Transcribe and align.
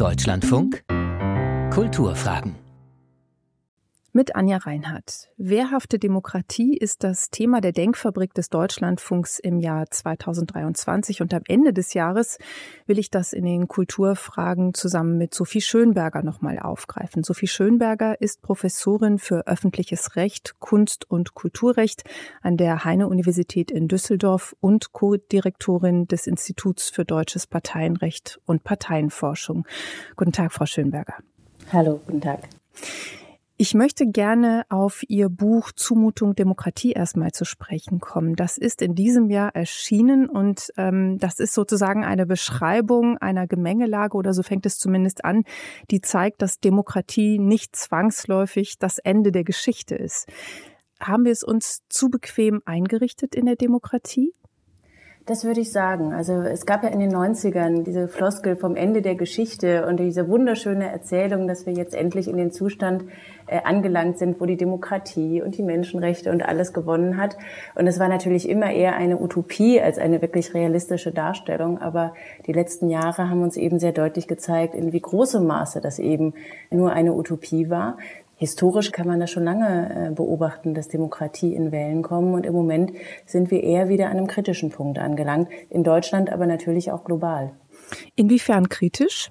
Deutschlandfunk? 0.00 0.82
Kulturfragen 1.70 2.54
mit 4.12 4.34
Anja 4.34 4.58
Reinhardt. 4.58 5.30
Wehrhafte 5.36 5.98
Demokratie 5.98 6.76
ist 6.76 7.04
das 7.04 7.30
Thema 7.30 7.60
der 7.60 7.72
Denkfabrik 7.72 8.34
des 8.34 8.48
Deutschlandfunks 8.50 9.38
im 9.38 9.60
Jahr 9.60 9.90
2023 9.90 11.22
und 11.22 11.32
am 11.32 11.42
Ende 11.46 11.72
des 11.72 11.94
Jahres 11.94 12.38
will 12.86 12.98
ich 12.98 13.10
das 13.10 13.32
in 13.32 13.44
den 13.44 13.68
Kulturfragen 13.68 14.74
zusammen 14.74 15.16
mit 15.18 15.34
Sophie 15.34 15.60
Schönberger 15.60 16.22
nochmal 16.22 16.58
aufgreifen. 16.58 17.22
Sophie 17.22 17.46
Schönberger 17.46 18.20
ist 18.20 18.42
Professorin 18.42 19.18
für 19.18 19.46
öffentliches 19.46 20.16
Recht, 20.16 20.58
Kunst 20.58 21.08
und 21.10 21.34
Kulturrecht 21.34 22.04
an 22.42 22.56
der 22.56 22.84
Heine-Universität 22.84 23.70
in 23.70 23.88
Düsseldorf 23.88 24.56
und 24.60 24.92
Co-Direktorin 24.92 26.06
des 26.06 26.26
Instituts 26.26 26.90
für 26.90 27.04
deutsches 27.04 27.46
Parteienrecht 27.46 28.40
und 28.46 28.64
Parteienforschung. 28.64 29.66
Guten 30.16 30.32
Tag, 30.32 30.52
Frau 30.52 30.66
Schönberger. 30.66 31.14
Hallo, 31.72 32.00
guten 32.06 32.20
Tag. 32.20 32.40
Ich 33.62 33.74
möchte 33.74 34.06
gerne 34.06 34.64
auf 34.70 35.02
Ihr 35.08 35.28
Buch 35.28 35.70
Zumutung 35.72 36.34
Demokratie 36.34 36.92
erstmal 36.92 37.32
zu 37.32 37.44
sprechen 37.44 38.00
kommen. 38.00 38.34
Das 38.34 38.56
ist 38.56 38.80
in 38.80 38.94
diesem 38.94 39.28
Jahr 39.28 39.54
erschienen 39.54 40.30
und 40.30 40.72
ähm, 40.78 41.18
das 41.18 41.40
ist 41.40 41.52
sozusagen 41.52 42.02
eine 42.02 42.24
Beschreibung 42.24 43.18
einer 43.18 43.46
Gemengelage 43.46 44.16
oder 44.16 44.32
so 44.32 44.42
fängt 44.42 44.64
es 44.64 44.78
zumindest 44.78 45.26
an, 45.26 45.44
die 45.90 46.00
zeigt, 46.00 46.40
dass 46.40 46.60
Demokratie 46.60 47.38
nicht 47.38 47.76
zwangsläufig 47.76 48.78
das 48.78 48.96
Ende 48.96 49.30
der 49.30 49.44
Geschichte 49.44 49.94
ist. 49.94 50.26
Haben 50.98 51.26
wir 51.26 51.32
es 51.32 51.42
uns 51.42 51.82
zu 51.90 52.08
bequem 52.08 52.62
eingerichtet 52.64 53.34
in 53.34 53.44
der 53.44 53.56
Demokratie? 53.56 54.32
Das 55.26 55.44
würde 55.44 55.60
ich 55.60 55.70
sagen. 55.70 56.12
Also 56.12 56.40
es 56.40 56.64
gab 56.66 56.82
ja 56.82 56.88
in 56.88 56.98
den 56.98 57.14
90ern 57.14 57.84
diese 57.84 58.08
Floskel 58.08 58.56
vom 58.56 58.74
Ende 58.74 59.02
der 59.02 59.14
Geschichte 59.14 59.86
und 59.86 59.98
diese 60.00 60.28
wunderschöne 60.28 60.90
Erzählung, 60.90 61.46
dass 61.46 61.66
wir 61.66 61.74
jetzt 61.74 61.94
endlich 61.94 62.26
in 62.26 62.36
den 62.36 62.50
Zustand 62.50 63.04
äh, 63.46 63.60
angelangt 63.62 64.18
sind, 64.18 64.40
wo 64.40 64.46
die 64.46 64.56
Demokratie 64.56 65.42
und 65.42 65.58
die 65.58 65.62
Menschenrechte 65.62 66.30
und 66.30 66.42
alles 66.42 66.72
gewonnen 66.72 67.16
hat. 67.18 67.36
Und 67.74 67.86
es 67.86 67.98
war 67.98 68.08
natürlich 68.08 68.48
immer 68.48 68.72
eher 68.72 68.96
eine 68.96 69.20
Utopie 69.20 69.80
als 69.80 69.98
eine 69.98 70.22
wirklich 70.22 70.54
realistische 70.54 71.12
Darstellung. 71.12 71.78
Aber 71.78 72.14
die 72.46 72.52
letzten 72.52 72.88
Jahre 72.88 73.28
haben 73.28 73.42
uns 73.42 73.56
eben 73.56 73.78
sehr 73.78 73.92
deutlich 73.92 74.26
gezeigt, 74.26 74.74
in 74.74 74.92
wie 74.92 75.00
großem 75.00 75.46
Maße 75.46 75.80
das 75.80 75.98
eben 75.98 76.32
nur 76.70 76.92
eine 76.92 77.12
Utopie 77.12 77.68
war. 77.68 77.98
Historisch 78.40 78.90
kann 78.90 79.06
man 79.06 79.20
das 79.20 79.30
schon 79.30 79.44
lange 79.44 80.08
äh, 80.08 80.14
beobachten, 80.14 80.72
dass 80.72 80.88
Demokratie 80.88 81.54
in 81.54 81.72
Wellen 81.72 82.00
kommen. 82.00 82.32
Und 82.32 82.46
im 82.46 82.54
Moment 82.54 82.90
sind 83.26 83.50
wir 83.50 83.62
eher 83.62 83.90
wieder 83.90 84.06
an 84.06 84.16
einem 84.16 84.28
kritischen 84.28 84.70
Punkt 84.70 84.98
angelangt. 84.98 85.50
In 85.68 85.84
Deutschland, 85.84 86.32
aber 86.32 86.46
natürlich 86.46 86.90
auch 86.90 87.04
global. 87.04 87.52
Inwiefern 88.16 88.70
kritisch? 88.70 89.28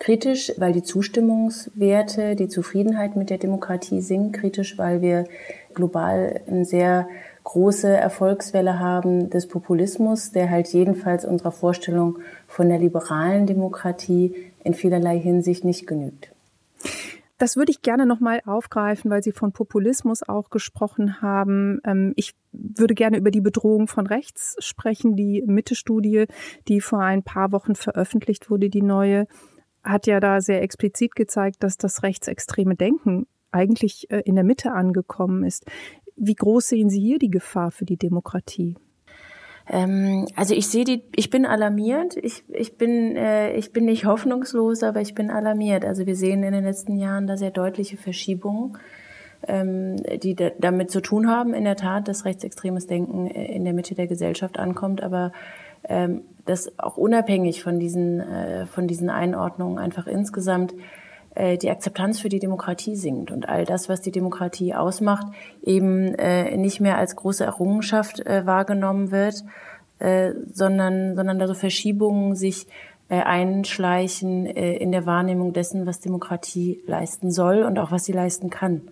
Kritisch, 0.00 0.50
weil 0.56 0.72
die 0.72 0.82
Zustimmungswerte, 0.82 2.34
die 2.34 2.48
Zufriedenheit 2.48 3.14
mit 3.14 3.30
der 3.30 3.38
Demokratie 3.38 4.00
sinkt. 4.00 4.34
Kritisch, 4.34 4.78
weil 4.78 5.00
wir 5.00 5.26
global 5.72 6.40
eine 6.48 6.64
sehr 6.64 7.06
große 7.44 7.88
Erfolgswelle 7.88 8.80
haben 8.80 9.30
des 9.30 9.46
Populismus, 9.46 10.32
der 10.32 10.50
halt 10.50 10.66
jedenfalls 10.72 11.24
unserer 11.24 11.52
Vorstellung 11.52 12.18
von 12.48 12.68
der 12.68 12.80
liberalen 12.80 13.46
Demokratie 13.46 14.34
in 14.64 14.74
vielerlei 14.74 15.20
Hinsicht 15.20 15.64
nicht 15.64 15.86
genügt. 15.86 16.33
Das 17.36 17.56
würde 17.56 17.72
ich 17.72 17.82
gerne 17.82 18.06
nochmal 18.06 18.40
aufgreifen, 18.46 19.10
weil 19.10 19.22
Sie 19.22 19.32
von 19.32 19.52
Populismus 19.52 20.22
auch 20.22 20.50
gesprochen 20.50 21.20
haben. 21.20 21.80
Ähm, 21.84 22.12
ich 22.16 22.34
würde 22.52 22.94
gerne 22.94 23.18
über 23.18 23.30
die 23.30 23.40
Bedrohung 23.40 23.88
von 23.88 24.06
rechts 24.06 24.56
sprechen. 24.60 25.16
Die 25.16 25.42
Mitte-Studie, 25.44 26.26
die 26.68 26.80
vor 26.80 27.00
ein 27.00 27.24
paar 27.24 27.50
Wochen 27.50 27.74
veröffentlicht 27.74 28.50
wurde, 28.50 28.70
die 28.70 28.82
neue, 28.82 29.26
hat 29.82 30.06
ja 30.06 30.20
da 30.20 30.40
sehr 30.40 30.62
explizit 30.62 31.16
gezeigt, 31.16 31.62
dass 31.62 31.76
das 31.76 32.02
rechtsextreme 32.04 32.76
Denken 32.76 33.26
eigentlich 33.50 34.10
äh, 34.10 34.22
in 34.24 34.36
der 34.36 34.44
Mitte 34.44 34.72
angekommen 34.72 35.44
ist. 35.44 35.64
Wie 36.16 36.34
groß 36.34 36.68
sehen 36.68 36.88
Sie 36.88 37.00
hier 37.00 37.18
die 37.18 37.30
Gefahr 37.30 37.72
für 37.72 37.84
die 37.84 37.96
Demokratie? 37.96 38.76
Ähm, 39.68 40.26
also 40.36 40.54
ich 40.54 40.68
sehe 40.68 40.84
die, 40.84 41.02
ich 41.14 41.30
bin 41.30 41.46
alarmiert. 41.46 42.16
Ich, 42.16 42.44
ich 42.48 42.76
bin, 42.76 43.16
äh, 43.16 43.54
ich 43.54 43.72
bin 43.72 43.86
nicht 43.86 44.04
hoffnungslos, 44.04 44.82
aber 44.82 45.00
ich 45.00 45.14
bin 45.14 45.30
alarmiert. 45.30 45.84
Also 45.84 46.06
wir 46.06 46.16
sehen 46.16 46.42
in 46.42 46.52
den 46.52 46.64
letzten 46.64 46.96
Jahren 46.96 47.26
da 47.26 47.36
sehr 47.36 47.50
deutliche 47.50 47.96
Verschiebungen, 47.96 48.76
ähm, 49.48 49.96
die 50.22 50.34
da, 50.34 50.50
damit 50.58 50.90
zu 50.90 51.00
tun 51.00 51.30
haben, 51.30 51.54
in 51.54 51.64
der 51.64 51.76
Tat, 51.76 52.08
dass 52.08 52.24
rechtsextremes 52.24 52.86
Denken 52.86 53.26
äh, 53.26 53.54
in 53.54 53.64
der 53.64 53.72
Mitte 53.72 53.94
der 53.94 54.06
Gesellschaft 54.06 54.58
ankommt, 54.58 55.02
aber 55.02 55.32
ähm, 55.88 56.22
das 56.44 56.78
auch 56.78 56.96
unabhängig 56.96 57.62
von 57.62 57.78
diesen, 57.78 58.20
äh, 58.20 58.66
von 58.66 58.86
diesen 58.86 59.08
Einordnungen 59.08 59.78
einfach 59.78 60.06
insgesamt 60.06 60.74
die 61.36 61.70
Akzeptanz 61.70 62.20
für 62.20 62.28
die 62.28 62.38
Demokratie 62.38 62.94
sinkt 62.94 63.30
und 63.30 63.48
all 63.48 63.64
das, 63.64 63.88
was 63.88 64.00
die 64.00 64.12
Demokratie 64.12 64.74
ausmacht, 64.74 65.26
eben 65.62 66.14
äh, 66.14 66.56
nicht 66.56 66.80
mehr 66.80 66.96
als 66.96 67.16
große 67.16 67.44
Errungenschaft 67.44 68.20
äh, 68.20 68.46
wahrgenommen 68.46 69.10
wird, 69.10 69.44
äh, 69.98 70.32
sondern, 70.52 71.16
sondern 71.16 71.38
da 71.38 71.46
so 71.46 71.54
Verschiebungen 71.54 72.36
sich 72.36 72.66
äh, 73.08 73.16
einschleichen 73.16 74.46
äh, 74.46 74.76
in 74.76 74.92
der 74.92 75.06
Wahrnehmung 75.06 75.52
dessen, 75.52 75.86
was 75.86 76.00
Demokratie 76.00 76.80
leisten 76.86 77.30
soll 77.30 77.62
und 77.62 77.78
auch 77.78 77.90
was 77.90 78.04
sie 78.04 78.12
leisten 78.12 78.50
kann. 78.50 78.82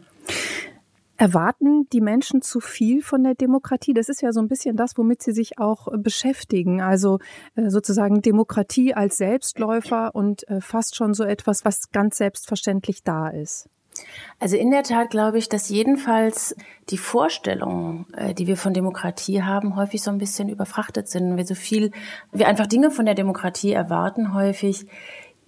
Erwarten 1.23 1.89
die 1.93 2.01
Menschen 2.01 2.43
zu 2.43 2.59
viel 2.59 3.01
von 3.01 3.23
der 3.23 3.37
Demokratie? 3.37 3.95
Das 3.95 4.09
ist 4.09 4.23
ja 4.23 4.33
so 4.33 4.41
ein 4.41 4.49
bisschen 4.49 4.75
das, 4.77 4.99
womit 4.99 5.23
sie 5.23 5.31
sich 5.31 5.57
auch 5.57 5.87
äh, 5.87 5.97
beschäftigen. 5.97 6.81
Also 6.81 7.21
äh, 7.55 7.71
sozusagen 7.71 8.23
Demokratie 8.23 8.93
als 8.93 9.19
Selbstläufer 9.19 10.17
und 10.17 10.49
äh, 10.49 10.61
fast 10.61 10.97
schon 10.97 11.15
so 11.15 11.23
etwas, 11.23 11.65
was 11.65 11.93
ganz 11.93 12.17
selbstverständlich 12.17 13.05
da 13.05 13.29
ist. 13.29 13.69
Also 14.41 14.57
in 14.57 14.73
der 14.73 14.83
Tat 14.83 15.11
glaube 15.11 15.39
ich, 15.39 15.49
dass 15.49 15.69
jedenfalls 15.69 16.57
die 16.91 16.99
Vorstellungen, 16.99 18.07
die 18.39 18.47
wir 18.47 18.57
von 18.57 18.73
Demokratie 18.73 19.43
haben, 19.43 19.77
häufig 19.77 20.03
so 20.03 20.11
ein 20.11 20.17
bisschen 20.17 20.49
überfrachtet 20.49 21.09
sind. 21.09 21.37
Wir 21.37 21.45
so 21.45 21.55
viel, 21.55 21.93
wir 22.33 22.49
einfach 22.49 22.67
Dinge 22.67 22.91
von 22.91 23.05
der 23.05 23.15
Demokratie 23.15 23.73
erwarten 23.73 24.33
häufig, 24.33 24.87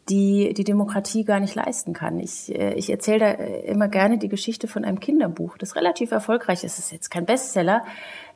die 0.08 0.52
die 0.52 0.64
Demokratie 0.64 1.24
gar 1.24 1.40
nicht 1.40 1.54
leisten 1.54 1.94
kann. 1.94 2.18
Ich, 2.20 2.54
äh, 2.54 2.74
ich 2.74 2.90
erzähle 2.90 3.18
da 3.18 3.30
äh, 3.30 3.60
immer 3.66 3.88
gerne 3.88 4.18
die 4.18 4.28
Geschichte 4.28 4.68
von 4.68 4.84
einem 4.84 5.00
Kinderbuch, 5.00 5.56
das 5.56 5.76
relativ 5.76 6.10
erfolgreich 6.10 6.62
ist. 6.64 6.78
Es 6.78 6.86
ist 6.86 6.92
jetzt 6.92 7.10
kein 7.10 7.24
Bestseller. 7.24 7.84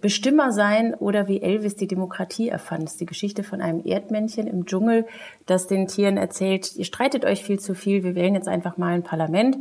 Bestimmer 0.01 0.53
sein 0.53 0.95
oder 0.95 1.27
wie 1.27 1.43
Elvis 1.43 1.75
die 1.75 1.89
Demokratie 1.89 2.49
erfand. 2.49 2.85
Das 2.85 2.93
ist 2.93 3.01
die 3.01 3.07
Geschichte 3.07 3.43
von 3.43 3.61
einem 3.61 3.85
Erdmännchen 3.85 4.47
im 4.47 4.65
Dschungel, 4.65 5.07
das 5.47 5.67
den 5.67 5.89
Tieren 5.89 6.17
erzählt, 6.17 6.77
ihr 6.77 6.85
streitet 6.85 7.25
euch 7.25 7.43
viel 7.43 7.59
zu 7.59 7.75
viel, 7.75 8.05
wir 8.05 8.15
wählen 8.15 8.35
jetzt 8.35 8.47
einfach 8.47 8.77
mal 8.77 8.95
ein 8.95 9.03
Parlament 9.03 9.57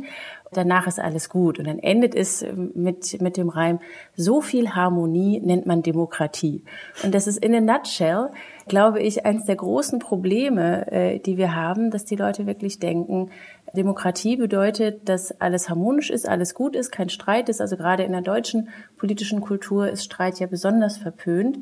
danach 0.52 0.86
ist 0.86 1.00
alles 1.00 1.28
gut. 1.28 1.58
Und 1.58 1.66
dann 1.66 1.78
endet 1.78 2.14
es 2.14 2.44
mit, 2.74 3.20
mit 3.20 3.36
dem 3.36 3.48
Reim, 3.48 3.80
so 4.16 4.40
viel 4.40 4.70
Harmonie 4.70 5.40
nennt 5.40 5.66
man 5.66 5.82
Demokratie. 5.82 6.64
Und 7.02 7.14
das 7.14 7.26
ist 7.26 7.38
in 7.38 7.54
a 7.54 7.60
nutshell, 7.60 8.30
glaube 8.66 9.00
ich, 9.00 9.24
eines 9.24 9.44
der 9.44 9.56
großen 9.56 9.98
Probleme, 9.98 10.90
äh, 10.90 11.18
die 11.18 11.36
wir 11.36 11.54
haben, 11.54 11.90
dass 11.90 12.04
die 12.04 12.16
Leute 12.16 12.46
wirklich 12.46 12.78
denken, 12.78 13.30
Demokratie 13.74 14.36
bedeutet, 14.36 15.08
dass 15.08 15.40
alles 15.40 15.68
harmonisch 15.68 16.10
ist, 16.10 16.28
alles 16.28 16.54
gut 16.54 16.74
ist, 16.74 16.90
kein 16.90 17.10
Streit 17.10 17.48
ist. 17.48 17.60
Also 17.60 17.76
gerade 17.76 18.02
in 18.02 18.12
der 18.12 18.22
deutschen 18.22 18.68
politischen 18.96 19.40
Kultur 19.40 19.88
ist 19.88 20.04
Streit 20.04 20.38
ja 20.40 20.46
besonders 20.46 20.96
verpönt 20.96 21.58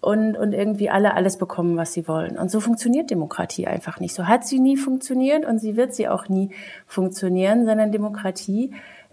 und, 0.00 0.36
und 0.36 0.52
irgendwie 0.52 0.90
alle 0.90 1.14
alles 1.14 1.38
bekommen, 1.38 1.76
was 1.76 1.92
sie 1.92 2.06
wollen. 2.08 2.38
Und 2.38 2.50
so 2.50 2.60
funktioniert 2.60 3.10
Demokratie 3.10 3.66
einfach 3.66 4.00
nicht. 4.00 4.14
So 4.14 4.26
hat 4.26 4.46
sie 4.46 4.60
nie 4.60 4.76
funktioniert 4.76 5.44
und 5.44 5.58
sie 5.58 5.76
wird 5.76 5.94
sie 5.94 6.08
auch 6.08 6.28
nie 6.28 6.50
funktionieren, 6.86 7.66
sondern 7.66 7.92
Demokratie 7.92 8.72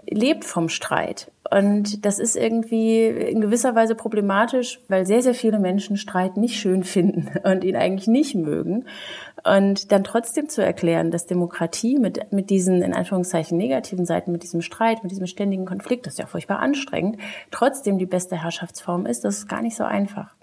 lebt 0.10 0.46
vom 0.46 0.70
Streit. 0.70 1.32
Und 1.50 2.06
das 2.06 2.20
ist 2.20 2.36
irgendwie 2.36 3.06
in 3.06 3.42
gewisser 3.42 3.76
Weise 3.76 3.96
problematisch, 3.96 4.80
weil 4.88 5.06
sehr, 5.06 5.22
sehr 5.22 5.34
viele 5.34 5.60
Menschen 5.60 5.98
Streit 5.98 6.38
nicht 6.38 6.60
schön 6.60 6.84
finden 6.84 7.30
und 7.44 7.64
ihn 7.64 7.76
eigentlich 7.76 8.08
nicht 8.08 8.36
mögen. 8.36 8.86
Und 9.44 9.92
dann 9.92 10.04
trotzdem 10.04 10.50
zu 10.50 10.64
erklären, 10.64 11.12
dass 11.12 11.26
Demokratie 11.26 12.00
mit, 12.00 12.32
mit 12.32 12.50
diesen, 12.50 12.82
in 12.82 12.94
Anführungszeichen, 12.94 13.58
negativen 13.58 14.06
Seiten, 14.06 14.32
mit 14.32 14.44
diesem 14.44 14.62
Streit, 14.62 15.04
mit 15.04 15.12
diesem 15.12 15.28
ständigen 15.28 15.66
Konflikt, 15.66 16.06
das 16.06 16.14
ist 16.14 16.20
ja 16.20 16.28
furchtbar 16.28 16.60
anstrengend, 16.60 17.18
trotzdem 17.52 17.98
die 17.98 18.06
beste 18.06 18.42
Herrschaftsform 18.42 19.06
ist, 19.06 19.26
das 19.26 19.40
ist 19.40 19.50
gar 19.50 19.62
nicht 19.62 19.76
so 19.76 19.84
einfach. 19.84 20.34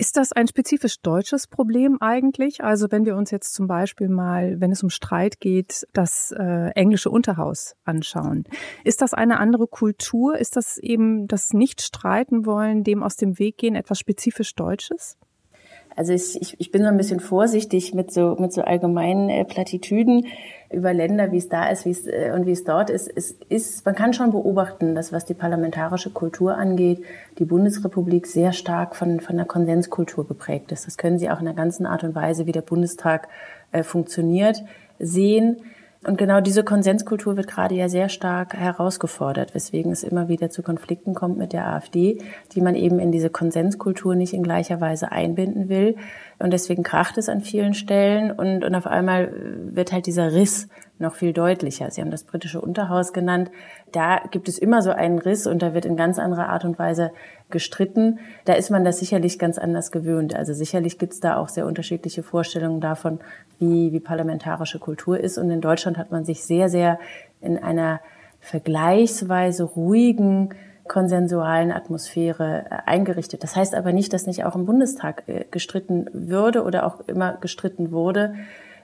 Ist 0.00 0.16
das 0.16 0.32
ein 0.32 0.48
spezifisch 0.48 1.02
deutsches 1.02 1.46
Problem 1.46 1.98
eigentlich? 2.00 2.64
Also 2.64 2.90
wenn 2.90 3.04
wir 3.04 3.16
uns 3.16 3.30
jetzt 3.30 3.52
zum 3.52 3.66
Beispiel 3.66 4.08
mal, 4.08 4.58
wenn 4.58 4.72
es 4.72 4.82
um 4.82 4.88
Streit 4.88 5.40
geht, 5.40 5.86
das 5.92 6.32
äh, 6.32 6.70
englische 6.70 7.10
Unterhaus 7.10 7.76
anschauen, 7.84 8.44
ist 8.82 9.02
das 9.02 9.12
eine 9.12 9.38
andere 9.38 9.66
Kultur? 9.66 10.38
Ist 10.38 10.56
das 10.56 10.78
eben 10.78 11.28
das 11.28 11.52
Nicht-Streiten 11.52 12.46
wollen, 12.46 12.82
dem 12.82 13.02
aus 13.02 13.16
dem 13.16 13.38
Weg 13.38 13.58
gehen, 13.58 13.74
etwas 13.74 13.98
spezifisch 13.98 14.54
Deutsches? 14.54 15.18
Also 15.96 16.12
ich, 16.12 16.56
ich 16.58 16.70
bin 16.70 16.82
so 16.82 16.88
ein 16.88 16.96
bisschen 16.96 17.20
vorsichtig 17.20 17.94
mit 17.94 18.12
so, 18.12 18.36
mit 18.38 18.52
so 18.52 18.62
allgemeinen 18.62 19.28
äh, 19.28 19.44
Plattitüden 19.44 20.26
über 20.72 20.94
Länder, 20.94 21.32
wie 21.32 21.38
es 21.38 21.48
da 21.48 21.68
ist 21.68 21.84
wie 21.84 21.90
es, 21.90 22.06
äh, 22.06 22.32
und 22.34 22.46
wie 22.46 22.52
es 22.52 22.64
dort 22.64 22.90
ist. 22.90 23.10
Es 23.14 23.32
ist. 23.48 23.84
Man 23.84 23.94
kann 23.94 24.12
schon 24.12 24.30
beobachten, 24.30 24.94
dass 24.94 25.12
was 25.12 25.24
die 25.24 25.34
parlamentarische 25.34 26.10
Kultur 26.10 26.56
angeht, 26.56 27.02
die 27.38 27.44
Bundesrepublik 27.44 28.26
sehr 28.26 28.52
stark 28.52 28.94
von, 28.94 29.20
von 29.20 29.36
der 29.36 29.46
Konsenskultur 29.46 30.26
geprägt 30.26 30.70
ist. 30.72 30.86
Das 30.86 30.96
können 30.96 31.18
Sie 31.18 31.30
auch 31.30 31.40
in 31.40 31.46
der 31.46 31.54
ganzen 31.54 31.86
Art 31.86 32.04
und 32.04 32.14
Weise, 32.14 32.46
wie 32.46 32.52
der 32.52 32.62
Bundestag 32.62 33.28
äh, 33.72 33.82
funktioniert, 33.82 34.62
sehen. 34.98 35.56
Und 36.02 36.16
genau 36.16 36.40
diese 36.40 36.64
Konsenskultur 36.64 37.36
wird 37.36 37.46
gerade 37.46 37.74
ja 37.74 37.90
sehr 37.90 38.08
stark 38.08 38.54
herausgefordert, 38.54 39.54
weswegen 39.54 39.92
es 39.92 40.02
immer 40.02 40.28
wieder 40.28 40.48
zu 40.48 40.62
Konflikten 40.62 41.14
kommt 41.14 41.36
mit 41.36 41.52
der 41.52 41.66
AfD, 41.66 42.22
die 42.52 42.62
man 42.62 42.74
eben 42.74 42.98
in 42.98 43.12
diese 43.12 43.28
Konsenskultur 43.28 44.14
nicht 44.14 44.32
in 44.32 44.42
gleicher 44.42 44.80
Weise 44.80 45.12
einbinden 45.12 45.68
will. 45.68 45.96
Und 46.38 46.54
deswegen 46.54 46.82
kracht 46.84 47.18
es 47.18 47.28
an 47.28 47.42
vielen 47.42 47.74
Stellen 47.74 48.30
und, 48.30 48.64
und 48.64 48.74
auf 48.74 48.86
einmal 48.86 49.30
wird 49.74 49.92
halt 49.92 50.06
dieser 50.06 50.32
Riss 50.32 50.68
noch 51.00 51.14
viel 51.14 51.32
deutlicher. 51.32 51.90
Sie 51.90 52.00
haben 52.00 52.10
das 52.10 52.24
britische 52.24 52.60
Unterhaus 52.60 53.12
genannt. 53.12 53.50
Da 53.92 54.20
gibt 54.30 54.48
es 54.48 54.58
immer 54.58 54.82
so 54.82 54.90
einen 54.90 55.18
Riss 55.18 55.46
und 55.46 55.62
da 55.62 55.74
wird 55.74 55.84
in 55.84 55.96
ganz 55.96 56.18
anderer 56.18 56.48
Art 56.48 56.64
und 56.64 56.78
Weise 56.78 57.12
gestritten. 57.50 58.18
Da 58.44 58.54
ist 58.54 58.70
man 58.70 58.84
das 58.84 58.98
sicherlich 58.98 59.38
ganz 59.38 59.58
anders 59.58 59.90
gewöhnt. 59.90 60.34
Also 60.34 60.52
sicherlich 60.52 60.98
gibt 60.98 61.14
es 61.14 61.20
da 61.20 61.36
auch 61.36 61.48
sehr 61.48 61.66
unterschiedliche 61.66 62.22
Vorstellungen 62.22 62.80
davon, 62.80 63.20
wie, 63.58 63.92
wie 63.92 64.00
parlamentarische 64.00 64.78
Kultur 64.78 65.18
ist. 65.18 65.38
Und 65.38 65.50
in 65.50 65.60
Deutschland 65.60 65.98
hat 65.98 66.10
man 66.10 66.24
sich 66.24 66.44
sehr, 66.44 66.68
sehr 66.68 66.98
in 67.40 67.58
einer 67.58 68.00
vergleichsweise 68.40 69.64
ruhigen, 69.64 70.54
konsensualen 70.90 71.70
Atmosphäre 71.70 72.64
äh, 72.68 72.78
eingerichtet. 72.86 73.44
Das 73.44 73.54
heißt 73.54 73.76
aber 73.76 73.92
nicht, 73.92 74.12
dass 74.12 74.26
nicht 74.26 74.44
auch 74.44 74.56
im 74.56 74.66
Bundestag 74.66 75.22
äh, 75.28 75.44
gestritten 75.50 76.06
würde 76.12 76.64
oder 76.64 76.84
auch 76.84 77.00
immer 77.06 77.36
gestritten 77.40 77.92
wurde. 77.92 78.34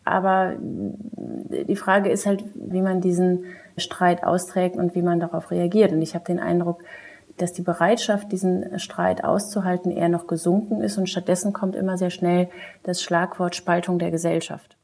Aber 0.07 0.57
die 0.61 1.77
Frage 1.77 2.11
ist 2.11 2.27
halt, 2.27 2.45
wie 2.55 2.81
man 2.81 3.01
diesen 3.01 3.45
Streit 3.77 4.23
austrägt 4.23 4.77
und 4.77 4.95
wie 4.95 5.03
man 5.03 5.19
darauf 5.19 5.51
reagiert. 5.51 5.91
Und 5.93 6.01
ich 6.01 6.15
habe 6.15 6.25
den 6.25 6.39
Eindruck, 6.39 6.85
dass 7.37 7.53
die 7.53 7.63
Bereitschaft, 7.63 8.31
diesen 8.31 8.79
Streit 8.79 9.25
auszuhalten, 9.25 9.91
eher 9.91 10.09
noch 10.09 10.29
gesunken 10.29 10.81
ist 10.81 10.97
und 10.97 11.09
stattdessen 11.09 11.53
kommt 11.53 11.75
immer 11.75 11.99
sehr 11.99 12.11
schnell 12.11 12.49
das 12.85 13.03
Schlagwort 13.03 13.57
Spaltung 13.57 13.99
der 13.99 14.13
Gesellschaft. 14.13 14.77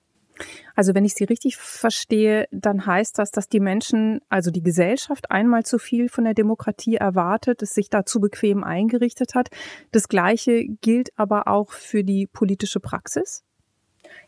Also 0.74 0.94
wenn 0.94 1.04
ich 1.04 1.14
Sie 1.14 1.24
richtig 1.24 1.56
verstehe, 1.56 2.46
dann 2.50 2.84
heißt 2.84 3.18
das, 3.18 3.30
dass 3.30 3.48
die 3.48 3.60
Menschen, 3.60 4.20
also 4.28 4.50
die 4.50 4.62
Gesellschaft 4.62 5.30
einmal 5.30 5.62
zu 5.62 5.78
viel 5.78 6.08
von 6.08 6.24
der 6.24 6.34
Demokratie 6.34 6.96
erwartet, 6.96 7.62
es 7.62 7.74
sich 7.74 7.90
dazu 7.90 8.18
bequem 8.18 8.64
eingerichtet 8.64 9.36
hat. 9.36 9.50
Das 9.92 10.08
Gleiche 10.08 10.64
gilt 10.80 11.10
aber 11.16 11.46
auch 11.46 11.70
für 11.70 12.02
die 12.02 12.26
politische 12.26 12.80
Praxis? 12.80 13.44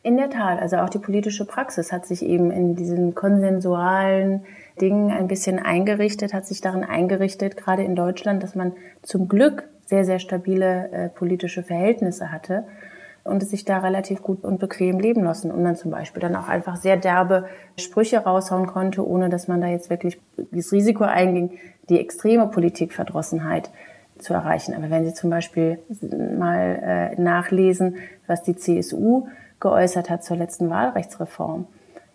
In 0.05 0.19
der 0.19 0.29
Tat, 0.29 0.61
also 0.61 0.77
auch 0.77 0.91
die 0.91 0.99
politische 0.99 1.47
Praxis 1.47 1.91
hat 1.91 2.05
sich 2.05 2.23
eben 2.23 2.51
in 2.51 2.77
diesen 2.77 3.15
konsensualen 3.15 4.45
Dingen 4.79 5.11
ein 5.11 5.29
bisschen 5.29 5.59
eingerichtet, 5.59 6.35
hat 6.35 6.45
sich 6.45 6.61
darin 6.61 6.85
eingerichtet, 6.85 7.57
gerade 7.57 7.85
in 7.85 7.97
Deutschland, 7.97 8.43
dass 8.43 8.55
man 8.55 8.73
zum 9.01 9.29
Glück 9.29 9.67
sehr, 9.87 10.05
sehr 10.05 10.19
stabile 10.19 10.91
äh, 10.93 11.09
politische 11.09 11.63
Verhältnisse 11.63 12.31
hatte 12.31 12.65
und 13.25 13.43
es 13.43 13.49
sich 13.49 13.65
da 13.65 13.79
relativ 13.79 14.21
gut 14.21 14.45
und 14.45 14.61
bequem 14.61 15.01
leben 15.01 15.25
lassen 15.25 15.51
und 15.51 15.63
man 15.63 15.75
zum 15.75 15.91
Beispiel 15.91 16.21
dann 16.21 16.37
auch 16.37 16.49
einfach 16.49 16.77
sehr 16.77 16.99
derbe 16.99 17.47
Sprüche 17.79 18.19
raushauen 18.19 18.67
konnte, 18.67 19.09
ohne 19.09 19.31
dass 19.31 19.49
man 19.49 19.63
da 19.63 19.69
jetzt 19.69 19.89
wirklich 19.89 20.21
das 20.53 20.71
Risiko 20.71 21.05
einging, 21.05 21.53
die 21.89 21.99
extreme 21.99 22.49
Politikverdrossenheit 22.49 23.71
zu 24.19 24.35
erreichen. 24.35 24.75
Aber 24.75 24.91
wenn 24.91 25.07
Sie 25.07 25.15
zum 25.15 25.31
Beispiel 25.31 25.79
mal 26.39 27.15
äh, 27.17 27.21
nachlesen, 27.21 27.97
was 28.27 28.43
die 28.43 28.55
CSU 28.55 29.29
geäußert 29.61 30.11
hat 30.11 30.25
zur 30.25 30.37
letzten 30.37 30.71
Wahlrechtsreform, 30.71 31.67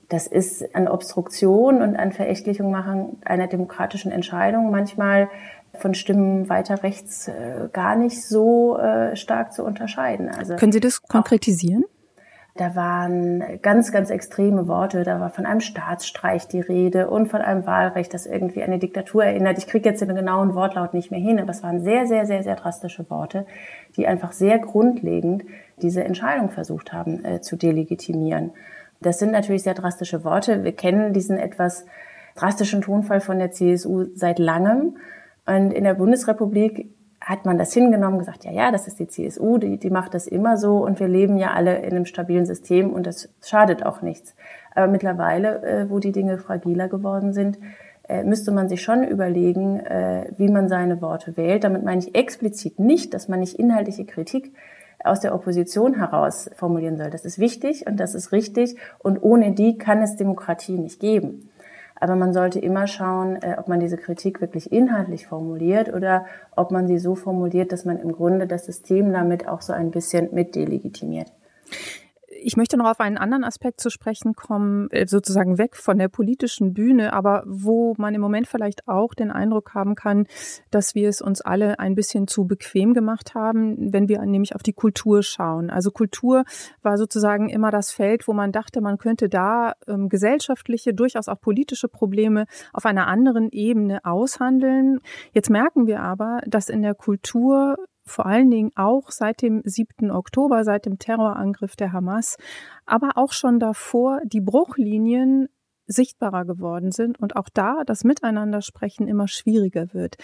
das 0.09 0.25
ist 0.25 0.75
an 0.75 0.87
Obstruktion 0.87 1.81
und 1.83 1.95
an 1.95 2.11
Verächtlichung 2.11 2.71
machen 2.71 3.17
einer 3.23 3.47
demokratischen 3.47 4.11
Entscheidung 4.11 4.71
manchmal 4.71 5.29
von 5.75 5.93
Stimmen 5.93 6.49
weiter 6.49 6.81
rechts 6.81 7.27
äh, 7.27 7.69
gar 7.71 7.95
nicht 7.95 8.23
so 8.23 8.77
äh, 8.79 9.15
stark 9.15 9.53
zu 9.53 9.63
unterscheiden. 9.63 10.27
Also 10.27 10.55
können 10.55 10.71
Sie 10.71 10.79
das 10.79 11.03
konkretisieren? 11.03 11.85
Da 12.55 12.75
waren 12.75 13.61
ganz, 13.61 13.91
ganz 13.91 14.09
extreme 14.09 14.67
Worte. 14.67 15.03
Da 15.03 15.19
war 15.19 15.29
von 15.29 15.45
einem 15.45 15.61
Staatsstreich 15.61 16.47
die 16.47 16.59
Rede 16.59 17.09
und 17.09 17.27
von 17.27 17.41
einem 17.41 17.65
Wahlrecht, 17.65 18.13
das 18.13 18.25
irgendwie 18.25 18.63
eine 18.63 18.79
Diktatur 18.79 19.23
erinnert. 19.23 19.57
Ich 19.57 19.67
kriege 19.67 19.87
jetzt 19.87 20.01
den 20.01 20.13
genauen 20.15 20.55
Wortlaut 20.55 20.93
nicht 20.93 21.11
mehr 21.11 21.19
hin, 21.19 21.39
aber 21.39 21.51
es 21.51 21.63
waren 21.63 21.81
sehr, 21.81 22.07
sehr, 22.07 22.25
sehr, 22.25 22.43
sehr 22.43 22.55
drastische 22.55 23.09
Worte, 23.09 23.45
die 23.95 24.07
einfach 24.07 24.33
sehr 24.33 24.59
grundlegend 24.59 25.45
diese 25.81 26.03
Entscheidung 26.03 26.49
versucht 26.49 26.91
haben 26.91 27.23
äh, 27.23 27.39
zu 27.41 27.55
delegitimieren. 27.55 28.51
Das 29.01 29.19
sind 29.19 29.31
natürlich 29.31 29.63
sehr 29.63 29.75
drastische 29.75 30.23
Worte. 30.23 30.63
Wir 30.63 30.73
kennen 30.73 31.13
diesen 31.13 31.37
etwas 31.37 31.85
drastischen 32.35 32.81
Tonfall 32.81 33.21
von 33.21 33.39
der 33.39 33.51
CSU 33.51 34.07
seit 34.15 34.39
langem. 34.39 34.97
Und 35.45 35.71
in 35.71 35.83
der 35.83 35.93
Bundesrepublik 35.93 36.89
hat 37.29 37.45
man 37.45 37.59
das 37.59 37.71
hingenommen, 37.73 38.17
gesagt, 38.17 38.43
ja, 38.43 38.51
ja, 38.51 38.71
das 38.71 38.87
ist 38.87 38.99
die 38.99 39.07
CSU, 39.07 39.59
die, 39.59 39.77
die 39.77 39.91
macht 39.91 40.15
das 40.15 40.25
immer 40.25 40.57
so 40.57 40.83
und 40.83 40.99
wir 40.99 41.07
leben 41.07 41.37
ja 41.37 41.51
alle 41.51 41.77
in 41.77 41.91
einem 41.91 42.05
stabilen 42.07 42.47
System 42.47 42.91
und 42.91 43.05
das 43.05 43.29
schadet 43.45 43.85
auch 43.85 44.01
nichts. 44.01 44.33
Aber 44.73 44.87
mittlerweile, 44.87 45.61
äh, 45.61 45.89
wo 45.91 45.99
die 45.99 46.11
Dinge 46.11 46.39
fragiler 46.39 46.87
geworden 46.87 47.31
sind, 47.31 47.59
äh, 48.07 48.23
müsste 48.23 48.51
man 48.51 48.67
sich 48.67 48.81
schon 48.81 49.03
überlegen, 49.03 49.79
äh, 49.79 50.31
wie 50.37 50.49
man 50.49 50.69
seine 50.69 51.03
Worte 51.03 51.37
wählt. 51.37 51.63
Damit 51.63 51.83
meine 51.83 51.99
ich 51.99 52.15
explizit 52.15 52.79
nicht, 52.79 53.13
dass 53.13 53.27
man 53.27 53.41
nicht 53.41 53.59
inhaltliche 53.59 54.05
Kritik 54.05 54.51
aus 55.03 55.19
der 55.19 55.35
Opposition 55.35 55.93
heraus 55.93 56.49
formulieren 56.55 56.97
soll. 56.97 57.11
Das 57.11 57.25
ist 57.25 57.37
wichtig 57.37 57.85
und 57.85 57.99
das 57.99 58.15
ist 58.15 58.31
richtig 58.31 58.75
und 58.97 59.21
ohne 59.21 59.51
die 59.51 59.77
kann 59.77 60.01
es 60.01 60.15
Demokratie 60.15 60.79
nicht 60.79 60.99
geben. 60.99 61.51
Aber 61.99 62.15
man 62.15 62.33
sollte 62.33 62.59
immer 62.59 62.87
schauen, 62.87 63.35
äh, 63.41 63.55
ob 63.57 63.67
man 63.67 63.79
diese 63.79 63.97
Kritik 63.97 64.41
wirklich 64.41 64.71
inhaltlich 64.71 65.27
formuliert 65.27 65.93
oder 65.93 66.25
ob 66.55 66.71
man 66.71 66.87
sie 66.87 66.97
so 66.97 67.15
formuliert, 67.15 67.71
dass 67.71 67.85
man 67.85 67.99
im 67.99 68.11
Grunde 68.11 68.47
das 68.47 68.65
System 68.65 69.11
damit 69.11 69.47
auch 69.47 69.61
so 69.61 69.73
ein 69.73 69.91
bisschen 69.91 70.33
mit 70.33 70.55
delegitimiert. 70.55 71.31
Ich 72.41 72.57
möchte 72.57 72.77
noch 72.77 72.89
auf 72.89 72.99
einen 72.99 73.17
anderen 73.17 73.43
Aspekt 73.43 73.81
zu 73.81 73.89
sprechen 73.89 74.33
kommen, 74.33 74.89
äh, 74.91 75.07
sozusagen 75.07 75.57
weg 75.57 75.75
von 75.75 75.97
der 75.97 76.07
politischen 76.07 76.73
Bühne, 76.73 77.13
aber 77.13 77.43
wo 77.45 77.95
man 77.97 78.13
im 78.13 78.21
Moment 78.21 78.47
vielleicht 78.47 78.87
auch 78.87 79.13
den 79.13 79.31
Eindruck 79.31 79.73
haben 79.73 79.95
kann, 79.95 80.25
dass 80.71 80.95
wir 80.95 81.09
es 81.09 81.21
uns 81.21 81.41
alle 81.41 81.79
ein 81.79 81.95
bisschen 81.95 82.27
zu 82.27 82.45
bequem 82.45 82.93
gemacht 82.93 83.35
haben, 83.35 83.93
wenn 83.93 84.07
wir 84.07 84.21
nämlich 84.25 84.55
auf 84.55 84.63
die 84.63 84.73
Kultur 84.73 85.23
schauen. 85.23 85.69
Also 85.69 85.91
Kultur 85.91 86.43
war 86.81 86.97
sozusagen 86.97 87.49
immer 87.49 87.71
das 87.71 87.91
Feld, 87.91 88.27
wo 88.27 88.33
man 88.33 88.51
dachte, 88.51 88.81
man 88.81 88.97
könnte 88.97 89.29
da 89.29 89.73
ähm, 89.87 90.09
gesellschaftliche, 90.09 90.93
durchaus 90.93 91.27
auch 91.27 91.39
politische 91.39 91.87
Probleme 91.87 92.45
auf 92.73 92.85
einer 92.85 93.07
anderen 93.07 93.49
Ebene 93.51 93.99
aushandeln. 94.03 94.99
Jetzt 95.33 95.49
merken 95.49 95.87
wir 95.87 96.01
aber, 96.01 96.41
dass 96.45 96.69
in 96.69 96.81
der 96.81 96.95
Kultur 96.95 97.77
vor 98.09 98.25
allen 98.25 98.49
Dingen 98.49 98.71
auch 98.75 99.11
seit 99.11 99.41
dem 99.41 99.61
7. 99.63 100.11
Oktober, 100.11 100.63
seit 100.63 100.85
dem 100.85 100.99
Terrorangriff 100.99 101.75
der 101.75 101.93
Hamas, 101.93 102.37
aber 102.85 103.11
auch 103.15 103.31
schon 103.31 103.59
davor 103.59 104.21
die 104.25 104.41
Bruchlinien 104.41 105.47
sichtbarer 105.85 106.45
geworden 106.45 106.91
sind 106.91 107.19
und 107.19 107.35
auch 107.35 107.49
da 107.53 107.83
das 107.85 108.03
Miteinandersprechen 108.03 109.07
immer 109.07 109.27
schwieriger 109.27 109.93
wird. 109.93 110.15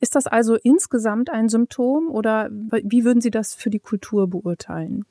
Ist 0.00 0.16
das 0.16 0.26
also 0.26 0.56
insgesamt 0.56 1.30
ein 1.30 1.48
Symptom 1.48 2.08
oder 2.10 2.50
wie 2.50 3.04
würden 3.04 3.20
Sie 3.20 3.30
das 3.30 3.54
für 3.54 3.70
die 3.70 3.78
Kultur 3.78 4.28
beurteilen? 4.28 5.04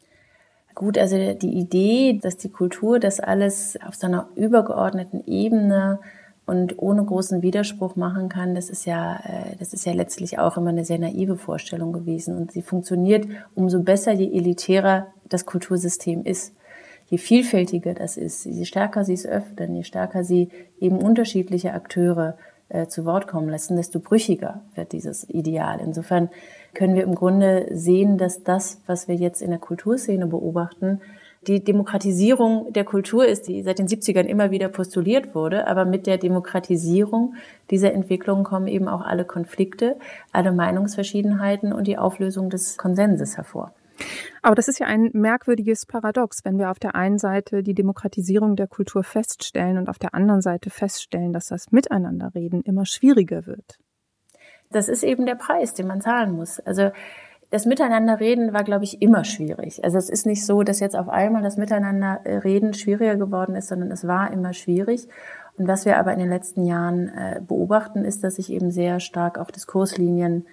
Gut, 0.75 0.97
also 0.97 1.15
die 1.33 1.53
Idee, 1.53 2.19
dass 2.21 2.37
die 2.37 2.49
Kultur 2.49 2.99
das 2.99 3.19
alles 3.19 3.77
auf 3.85 3.95
so 3.95 4.07
einer 4.07 4.29
übergeordneten 4.35 5.23
Ebene 5.25 5.99
und 6.45 6.77
ohne 6.77 7.03
großen 7.05 7.41
Widerspruch 7.41 7.95
machen 7.95 8.27
kann, 8.27 8.53
das 8.53 8.69
ist 8.69 8.85
ja, 8.85 9.15
äh, 9.23 9.55
das 9.59 9.73
ist 9.73 9.85
ja 9.85 9.93
letztlich 9.93 10.39
auch 10.39 10.57
immer 10.57 10.69
eine 10.69 10.83
sehr 10.83 10.99
naive 10.99 11.37
Vorstellung 11.37 11.93
gewesen. 11.93 12.35
Und 12.35 12.51
sie 12.51 12.61
funktioniert 12.61 13.25
umso 13.55 13.81
besser, 13.81 14.11
je 14.11 14.35
elitärer 14.35 15.07
das 15.29 15.45
Kultursystem 15.45 16.23
ist. 16.23 16.53
Je 17.05 17.17
vielfältiger 17.17 17.93
das 17.93 18.17
ist, 18.17 18.45
je 18.45 18.65
stärker 18.65 19.05
sie 19.05 19.13
es 19.13 19.25
öffnen, 19.25 19.75
je 19.75 19.83
stärker 19.83 20.23
sie 20.23 20.49
eben 20.79 20.97
unterschiedliche 20.97 21.73
Akteure 21.73 22.37
äh, 22.69 22.87
zu 22.87 23.05
Wort 23.05 23.27
kommen 23.27 23.49
lassen, 23.49 23.77
desto 23.77 23.99
brüchiger 23.99 24.61
wird 24.75 24.93
dieses 24.93 25.29
Ideal. 25.29 25.79
Insofern 25.79 26.29
können 26.73 26.95
wir 26.95 27.03
im 27.03 27.15
Grunde 27.15 27.67
sehen, 27.71 28.17
dass 28.17 28.43
das, 28.43 28.81
was 28.87 29.07
wir 29.07 29.15
jetzt 29.15 29.41
in 29.41 29.51
der 29.51 29.59
Kulturszene 29.59 30.27
beobachten, 30.27 31.01
die 31.47 31.63
Demokratisierung 31.63 32.71
der 32.73 32.83
Kultur 32.83 33.25
ist, 33.25 33.47
die 33.47 33.63
seit 33.63 33.79
den 33.79 33.87
70ern 33.87 34.25
immer 34.25 34.51
wieder 34.51 34.69
postuliert 34.69 35.35
wurde. 35.35 35.67
Aber 35.67 35.85
mit 35.85 36.07
der 36.07 36.17
Demokratisierung 36.17 37.35
dieser 37.69 37.93
Entwicklung 37.93 38.43
kommen 38.43 38.67
eben 38.67 38.87
auch 38.87 39.01
alle 39.01 39.25
Konflikte, 39.25 39.97
alle 40.31 40.51
Meinungsverschiedenheiten 40.51 41.73
und 41.73 41.87
die 41.87 41.97
Auflösung 41.97 42.49
des 42.49 42.77
Konsenses 42.77 43.37
hervor. 43.37 43.73
Aber 44.41 44.55
das 44.55 44.67
ist 44.67 44.79
ja 44.79 44.87
ein 44.87 45.09
merkwürdiges 45.13 45.85
Paradox, 45.85 46.39
wenn 46.43 46.57
wir 46.57 46.71
auf 46.71 46.79
der 46.79 46.95
einen 46.95 47.17
Seite 47.17 47.63
die 47.63 47.75
Demokratisierung 47.75 48.55
der 48.55 48.67
Kultur 48.67 49.03
feststellen 49.03 49.77
und 49.77 49.89
auf 49.89 49.99
der 49.99 50.13
anderen 50.13 50.41
Seite 50.41 50.69
feststellen, 50.69 51.31
dass 51.31 51.47
das 51.47 51.71
Miteinanderreden 51.71 52.61
immer 52.61 52.85
schwieriger 52.85 53.45
wird. 53.45 53.77
Das 54.71 54.89
ist 54.89 55.03
eben 55.03 55.25
der 55.25 55.35
Preis, 55.35 55.73
den 55.75 55.87
man 55.87 56.01
zahlen 56.01 56.31
muss. 56.31 56.59
Also 56.59 56.91
das 57.53 57.67
Miteinanderreden 57.67 58.51
war, 58.51 58.63
glaube 58.63 58.83
ich, 58.83 58.99
immer 59.03 59.23
schwierig. 59.23 59.83
Also 59.83 59.99
es 59.99 60.09
ist 60.09 60.25
nicht 60.25 60.43
so, 60.43 60.63
dass 60.63 60.79
jetzt 60.79 60.95
auf 60.95 61.07
einmal 61.07 61.43
das 61.43 61.55
Miteinanderreden 61.55 62.73
schwieriger 62.73 63.15
geworden 63.15 63.55
ist, 63.55 63.67
sondern 63.67 63.91
es 63.91 64.07
war 64.07 64.33
immer 64.33 64.53
schwierig. 64.53 65.07
Und 65.55 65.67
was 65.67 65.85
wir 65.85 65.99
aber 65.99 66.13
in 66.13 66.17
den 66.17 66.29
letzten 66.29 66.65
Jahren 66.65 67.09
äh, 67.09 67.41
beobachten, 67.47 68.05
ist, 68.05 68.23
dass 68.23 68.37
sich 68.37 68.51
eben 68.51 68.71
sehr 68.71 68.99
stark 68.99 69.37
auch 69.37 69.51
Diskurslinien 69.51 70.47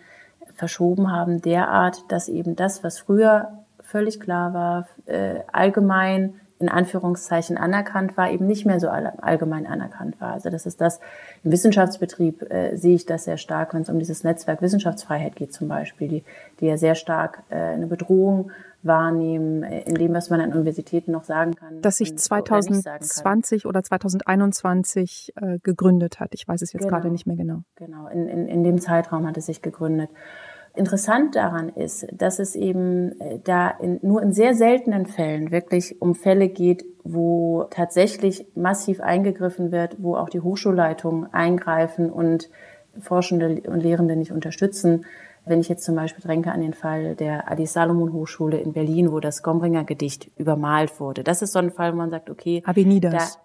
verschoben 0.54 1.10
haben, 1.10 1.40
derart, 1.40 2.04
dass 2.08 2.28
eben 2.28 2.54
das, 2.54 2.84
was 2.84 2.98
früher 2.98 3.48
völlig 3.80 4.20
klar 4.20 4.52
war, 4.52 4.86
äh, 5.06 5.36
allgemein 5.50 6.34
in 6.60 6.68
Anführungszeichen 6.68 7.56
anerkannt 7.56 8.16
war, 8.16 8.30
eben 8.30 8.46
nicht 8.46 8.66
mehr 8.66 8.80
so 8.80 8.88
allgemein 8.88 9.66
anerkannt 9.66 10.20
war. 10.20 10.34
Also 10.34 10.50
das 10.50 10.66
ist 10.66 10.80
das, 10.80 11.00
im 11.42 11.52
Wissenschaftsbetrieb 11.52 12.50
äh, 12.50 12.76
sehe 12.76 12.94
ich 12.94 13.06
das 13.06 13.24
sehr 13.24 13.38
stark, 13.38 13.72
wenn 13.72 13.82
es 13.82 13.88
um 13.88 13.98
dieses 13.98 14.24
Netzwerk 14.24 14.60
Wissenschaftsfreiheit 14.60 15.36
geht 15.36 15.54
zum 15.54 15.68
Beispiel, 15.68 16.08
die, 16.08 16.24
die 16.60 16.66
ja 16.66 16.76
sehr 16.76 16.94
stark 16.94 17.42
äh, 17.48 17.56
eine 17.56 17.86
Bedrohung 17.86 18.50
wahrnehmen, 18.82 19.62
äh, 19.62 19.82
in 19.82 19.94
dem, 19.94 20.12
was 20.12 20.30
man 20.30 20.40
an 20.40 20.52
Universitäten 20.52 21.12
noch 21.12 21.24
sagen 21.24 21.54
kann. 21.54 21.80
Das 21.80 21.96
sich 21.96 22.16
2020 22.16 23.64
oder, 23.64 23.70
oder 23.70 23.82
2021 23.82 25.32
äh, 25.36 25.58
gegründet 25.62 26.20
hat. 26.20 26.34
Ich 26.34 26.46
weiß 26.46 26.62
es 26.62 26.72
jetzt 26.72 26.82
genau. 26.82 26.96
gerade 26.96 27.10
nicht 27.10 27.26
mehr 27.26 27.36
genau. 27.36 27.62
Genau, 27.76 28.06
in, 28.08 28.28
in, 28.28 28.48
in 28.48 28.64
dem 28.64 28.80
Zeitraum 28.80 29.26
hat 29.26 29.36
es 29.36 29.46
sich 29.46 29.62
gegründet. 29.62 30.10
Interessant 30.80 31.36
daran 31.36 31.68
ist, 31.68 32.06
dass 32.10 32.38
es 32.38 32.56
eben 32.56 33.20
äh, 33.20 33.38
da 33.44 33.68
in, 33.68 34.00
nur 34.00 34.22
in 34.22 34.32
sehr 34.32 34.54
seltenen 34.54 35.04
Fällen 35.04 35.50
wirklich 35.50 36.00
um 36.00 36.14
Fälle 36.14 36.48
geht, 36.48 36.86
wo 37.04 37.66
tatsächlich 37.68 38.46
massiv 38.54 39.02
eingegriffen 39.02 39.72
wird, 39.72 39.96
wo 39.98 40.16
auch 40.16 40.30
die 40.30 40.40
Hochschulleitungen 40.40 41.34
eingreifen 41.34 42.10
und 42.10 42.48
Forschende 42.98 43.60
und 43.66 43.80
Lehrende 43.80 44.16
nicht 44.16 44.32
unterstützen. 44.32 45.04
Wenn 45.44 45.60
ich 45.60 45.68
jetzt 45.68 45.84
zum 45.84 45.96
Beispiel 45.96 46.26
denke 46.26 46.50
an 46.50 46.62
den 46.62 46.72
Fall 46.72 47.14
der 47.14 47.52
Adi 47.52 47.66
Salomon 47.66 48.14
Hochschule 48.14 48.56
in 48.56 48.72
Berlin, 48.72 49.12
wo 49.12 49.20
das 49.20 49.42
Gombringer 49.42 49.84
Gedicht 49.84 50.30
übermalt 50.38 50.98
wurde. 50.98 51.24
Das 51.24 51.42
ist 51.42 51.52
so 51.52 51.58
ein 51.58 51.72
Fall, 51.72 51.92
wo 51.92 51.96
man 51.98 52.08
sagt, 52.08 52.30
okay, 52.30 52.62
Avenidas. 52.64 53.34
Da, 53.34 53.40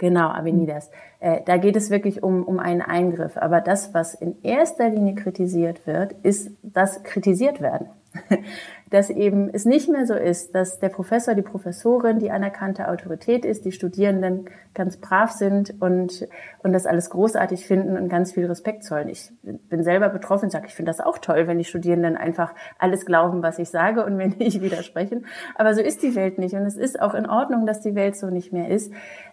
Genau, 0.00 0.30
Avenidas. 0.30 0.90
Äh, 1.18 1.42
da 1.44 1.58
geht 1.58 1.76
es 1.76 1.90
wirklich 1.90 2.22
um, 2.22 2.42
um 2.44 2.58
einen 2.58 2.80
Eingriff. 2.80 3.36
Aber 3.36 3.60
das, 3.60 3.92
was 3.92 4.14
in 4.14 4.42
erster 4.42 4.88
Linie 4.88 5.14
kritisiert 5.14 5.86
wird, 5.86 6.12
ist 6.22 6.52
das 6.62 7.02
kritisiert 7.02 7.60
werden. 7.60 7.90
dass 8.90 9.10
eben 9.10 9.50
es 9.52 9.64
nicht 9.64 9.88
mehr 9.88 10.06
so 10.06 10.14
ist, 10.14 10.54
dass 10.54 10.78
der 10.78 10.88
Professor, 10.88 11.34
die 11.34 11.42
Professorin 11.42 12.18
die 12.18 12.30
anerkannte 12.30 12.88
Autorität 12.88 13.44
ist, 13.44 13.64
die 13.64 13.72
Studierenden 13.72 14.46
ganz 14.74 14.96
brav 14.96 15.30
sind 15.30 15.74
und, 15.80 16.26
und 16.62 16.72
das 16.72 16.86
alles 16.86 17.10
großartig 17.10 17.66
finden 17.66 17.96
und 17.96 18.08
ganz 18.08 18.32
viel 18.32 18.46
Respekt 18.46 18.84
zollen. 18.84 19.08
Ich 19.08 19.30
bin 19.42 19.84
selber 19.84 20.08
betroffen 20.08 20.46
und 20.46 20.50
sage, 20.50 20.66
ich 20.66 20.74
finde 20.74 20.90
das 20.90 21.00
auch 21.00 21.18
toll, 21.18 21.46
wenn 21.46 21.58
die 21.58 21.64
Studierenden 21.64 22.16
einfach 22.16 22.54
alles 22.78 23.06
glauben, 23.06 23.42
was 23.42 23.58
ich 23.58 23.70
sage 23.70 24.04
und 24.04 24.16
mir 24.16 24.28
nicht 24.38 24.60
widersprechen. 24.60 25.26
Aber 25.54 25.74
so 25.74 25.80
ist 25.80 26.02
die 26.02 26.14
Welt 26.16 26.38
nicht 26.38 26.54
und 26.54 26.62
es 26.62 26.76
ist 26.76 27.00
auch 27.00 27.14
in 27.14 27.28
Ordnung, 27.28 27.66
dass 27.66 27.80
die 27.80 27.94
Welt 27.94 28.16
so 28.16 28.28
nicht 28.28 28.52
mehr 28.52 28.68
ist. 28.68 28.92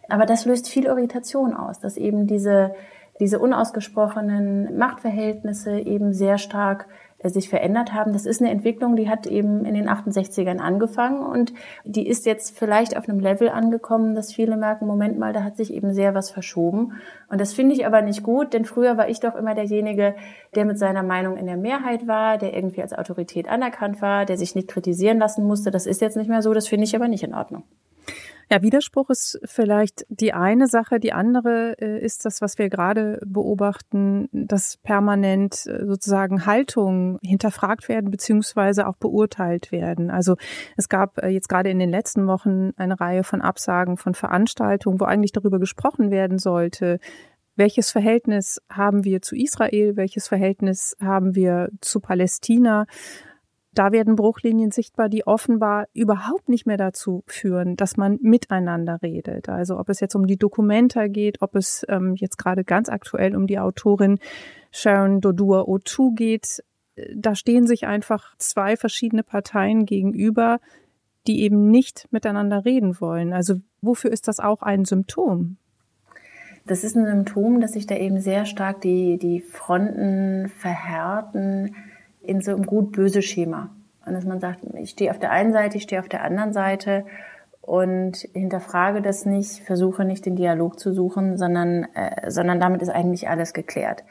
Aber 0.09 0.25
das 0.25 0.45
löst 0.45 0.69
viel 0.69 0.85
Irritation 0.85 1.53
aus, 1.53 1.79
dass 1.79 1.97
eben 1.97 2.27
diese, 2.27 2.75
diese 3.19 3.39
unausgesprochenen 3.39 4.77
Machtverhältnisse 4.77 5.79
eben 5.79 6.13
sehr 6.13 6.37
stark 6.37 6.87
sich 7.23 7.49
verändert 7.49 7.93
haben. 7.93 8.13
Das 8.13 8.25
ist 8.25 8.41
eine 8.41 8.51
Entwicklung, 8.51 8.95
die 8.95 9.09
hat 9.09 9.25
eben 9.25 9.65
in 9.65 9.73
den 9.73 9.89
68ern 9.89 10.59
angefangen 10.59 11.25
und 11.25 11.53
die 11.83 12.07
ist 12.07 12.25
jetzt 12.25 12.57
vielleicht 12.57 12.95
auf 12.95 13.09
einem 13.09 13.19
Level 13.19 13.49
angekommen, 13.49 14.13
dass 14.13 14.33
viele 14.33 14.55
merken, 14.55 14.85
Moment 14.85 15.17
mal, 15.17 15.33
da 15.33 15.43
hat 15.43 15.57
sich 15.57 15.73
eben 15.73 15.93
sehr 15.93 16.13
was 16.13 16.29
verschoben. 16.29 16.93
Und 17.29 17.41
das 17.41 17.53
finde 17.53 17.73
ich 17.73 17.85
aber 17.85 18.01
nicht 18.01 18.23
gut, 18.23 18.53
denn 18.53 18.65
früher 18.65 18.97
war 18.97 19.09
ich 19.09 19.19
doch 19.19 19.35
immer 19.35 19.55
derjenige, 19.55 20.15
der 20.55 20.65
mit 20.65 20.77
seiner 20.77 21.03
Meinung 21.03 21.37
in 21.37 21.47
der 21.47 21.57
Mehrheit 21.57 22.07
war, 22.07 22.37
der 22.37 22.53
irgendwie 22.53 22.81
als 22.81 22.93
Autorität 22.93 23.49
anerkannt 23.49 24.01
war, 24.01 24.25
der 24.25 24.37
sich 24.37 24.55
nicht 24.55 24.67
kritisieren 24.67 25.17
lassen 25.17 25.45
musste. 25.45 25.71
Das 25.71 25.85
ist 25.85 26.01
jetzt 26.01 26.17
nicht 26.17 26.29
mehr 26.29 26.41
so, 26.41 26.53
das 26.53 26.67
finde 26.67 26.85
ich 26.85 26.95
aber 26.95 27.07
nicht 27.07 27.23
in 27.23 27.33
Ordnung. 27.33 27.63
Ja, 28.49 28.61
Widerspruch 28.61 29.09
ist 29.09 29.39
vielleicht 29.43 30.05
die 30.07 30.31
eine 30.31 30.67
Sache. 30.67 31.01
Die 31.01 31.11
andere 31.11 31.75
äh, 31.81 31.99
ist 31.99 32.23
das, 32.23 32.41
was 32.41 32.57
wir 32.57 32.69
gerade 32.69 33.19
beobachten, 33.25 34.29
dass 34.31 34.77
permanent 34.77 35.65
äh, 35.65 35.85
sozusagen 35.85 36.45
Haltungen 36.45 37.19
hinterfragt 37.21 37.89
werden 37.89 38.09
beziehungsweise 38.09 38.87
auch 38.87 38.95
beurteilt 38.95 39.73
werden. 39.73 40.09
Also 40.09 40.37
es 40.77 40.87
gab 40.87 41.17
äh, 41.17 41.27
jetzt 41.27 41.49
gerade 41.49 41.69
in 41.69 41.79
den 41.79 41.89
letzten 41.89 42.27
Wochen 42.27 42.71
eine 42.77 42.97
Reihe 42.97 43.25
von 43.25 43.41
Absagen 43.41 43.97
von 43.97 44.13
Veranstaltungen, 44.13 45.01
wo 45.01 45.05
eigentlich 45.05 45.33
darüber 45.33 45.59
gesprochen 45.59 46.09
werden 46.09 46.39
sollte, 46.39 46.99
welches 47.57 47.91
Verhältnis 47.91 48.61
haben 48.69 49.03
wir 49.03 49.21
zu 49.21 49.35
Israel, 49.35 49.97
welches 49.97 50.27
Verhältnis 50.29 50.95
haben 51.01 51.35
wir 51.35 51.69
zu 51.81 51.99
Palästina 51.99 52.85
da 53.77 53.91
werden 53.91 54.15
Bruchlinien 54.15 54.71
sichtbar, 54.71 55.07
die 55.07 55.27
offenbar 55.27 55.87
überhaupt 55.93 56.49
nicht 56.49 56.65
mehr 56.65 56.77
dazu 56.77 57.23
führen, 57.27 57.75
dass 57.75 57.95
man 57.95 58.17
miteinander 58.21 58.99
redet. 59.01 59.49
Also 59.49 59.77
ob 59.77 59.89
es 59.89 59.99
jetzt 59.99 60.15
um 60.15 60.25
die 60.25 60.37
Dokumenta 60.37 61.07
geht, 61.07 61.41
ob 61.41 61.55
es 61.55 61.85
ähm, 61.87 62.15
jetzt 62.15 62.37
gerade 62.37 62.63
ganz 62.63 62.89
aktuell 62.89 63.35
um 63.35 63.45
die 63.45 63.59
Autorin 63.59 64.19
Sharon 64.71 65.21
Dodua 65.21 65.61
Otu 65.67 66.13
geht, 66.13 66.63
da 67.15 67.35
stehen 67.35 67.67
sich 67.67 67.85
einfach 67.85 68.35
zwei 68.37 68.75
verschiedene 68.75 69.23
Parteien 69.23 69.85
gegenüber, 69.85 70.59
die 71.27 71.41
eben 71.41 71.69
nicht 71.69 72.07
miteinander 72.11 72.65
reden 72.65 72.99
wollen. 72.99 73.33
Also 73.33 73.61
wofür 73.81 74.11
ist 74.11 74.27
das 74.27 74.39
auch 74.39 74.61
ein 74.61 74.85
Symptom? 74.85 75.57
Das 76.65 76.83
ist 76.83 76.97
ein 76.97 77.05
Symptom, 77.05 77.61
dass 77.61 77.73
sich 77.73 77.87
da 77.87 77.95
eben 77.95 78.19
sehr 78.19 78.45
stark 78.45 78.81
die, 78.81 79.17
die 79.17 79.41
Fronten 79.41 80.49
verhärten, 80.49 81.75
in 82.27 82.41
so 82.41 82.51
einem 82.51 82.65
gut-böse 82.65 83.21
Schema. 83.21 83.69
Und 84.05 84.13
dass 84.13 84.25
man 84.25 84.39
sagt, 84.39 84.59
ich 84.75 84.91
stehe 84.91 85.11
auf 85.11 85.19
der 85.19 85.31
einen 85.31 85.53
Seite, 85.53 85.77
ich 85.77 85.83
stehe 85.83 86.01
auf 86.01 86.09
der 86.09 86.23
anderen 86.23 86.53
Seite 86.53 87.05
und 87.61 88.17
hinterfrage 88.33 89.01
das 89.01 89.25
nicht, 89.25 89.63
versuche 89.63 90.05
nicht 90.05 90.25
den 90.25 90.35
Dialog 90.35 90.79
zu 90.79 90.93
suchen, 90.93 91.37
sondern, 91.37 91.83
äh, 91.93 92.31
sondern 92.31 92.59
damit 92.59 92.81
ist 92.81 92.89
eigentlich 92.89 93.27
alles 93.27 93.53
geklärt. 93.53 94.03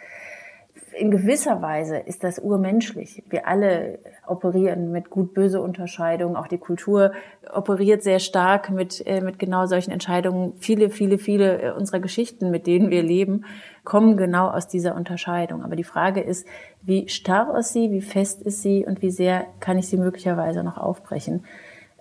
In 0.98 1.10
gewisser 1.10 1.60
Weise 1.60 1.98
ist 1.98 2.24
das 2.24 2.38
urmenschlich. 2.38 3.22
Wir 3.28 3.46
alle 3.46 3.98
operieren 4.26 4.92
mit 4.92 5.10
gut-böse 5.10 5.60
Unterscheidungen. 5.60 6.36
Auch 6.36 6.46
die 6.46 6.56
Kultur 6.56 7.12
operiert 7.52 8.02
sehr 8.02 8.18
stark 8.18 8.70
mit, 8.70 9.06
äh, 9.06 9.20
mit 9.20 9.38
genau 9.38 9.66
solchen 9.66 9.90
Entscheidungen. 9.90 10.54
Viele, 10.58 10.88
viele, 10.88 11.18
viele 11.18 11.60
äh, 11.60 11.72
unserer 11.72 12.00
Geschichten, 12.00 12.50
mit 12.50 12.66
denen 12.66 12.88
wir 12.88 13.02
leben, 13.02 13.44
kommen 13.84 14.16
genau 14.16 14.48
aus 14.48 14.68
dieser 14.68 14.94
Unterscheidung. 14.94 15.62
Aber 15.62 15.76
die 15.76 15.84
Frage 15.84 16.22
ist, 16.22 16.46
wie 16.80 17.08
starr 17.10 17.58
ist 17.58 17.74
sie, 17.74 17.90
wie 17.90 18.00
fest 18.00 18.40
ist 18.40 18.62
sie 18.62 18.86
und 18.86 19.02
wie 19.02 19.10
sehr 19.10 19.44
kann 19.60 19.76
ich 19.76 19.88
sie 19.88 19.98
möglicherweise 19.98 20.64
noch 20.64 20.78
aufbrechen? 20.78 21.44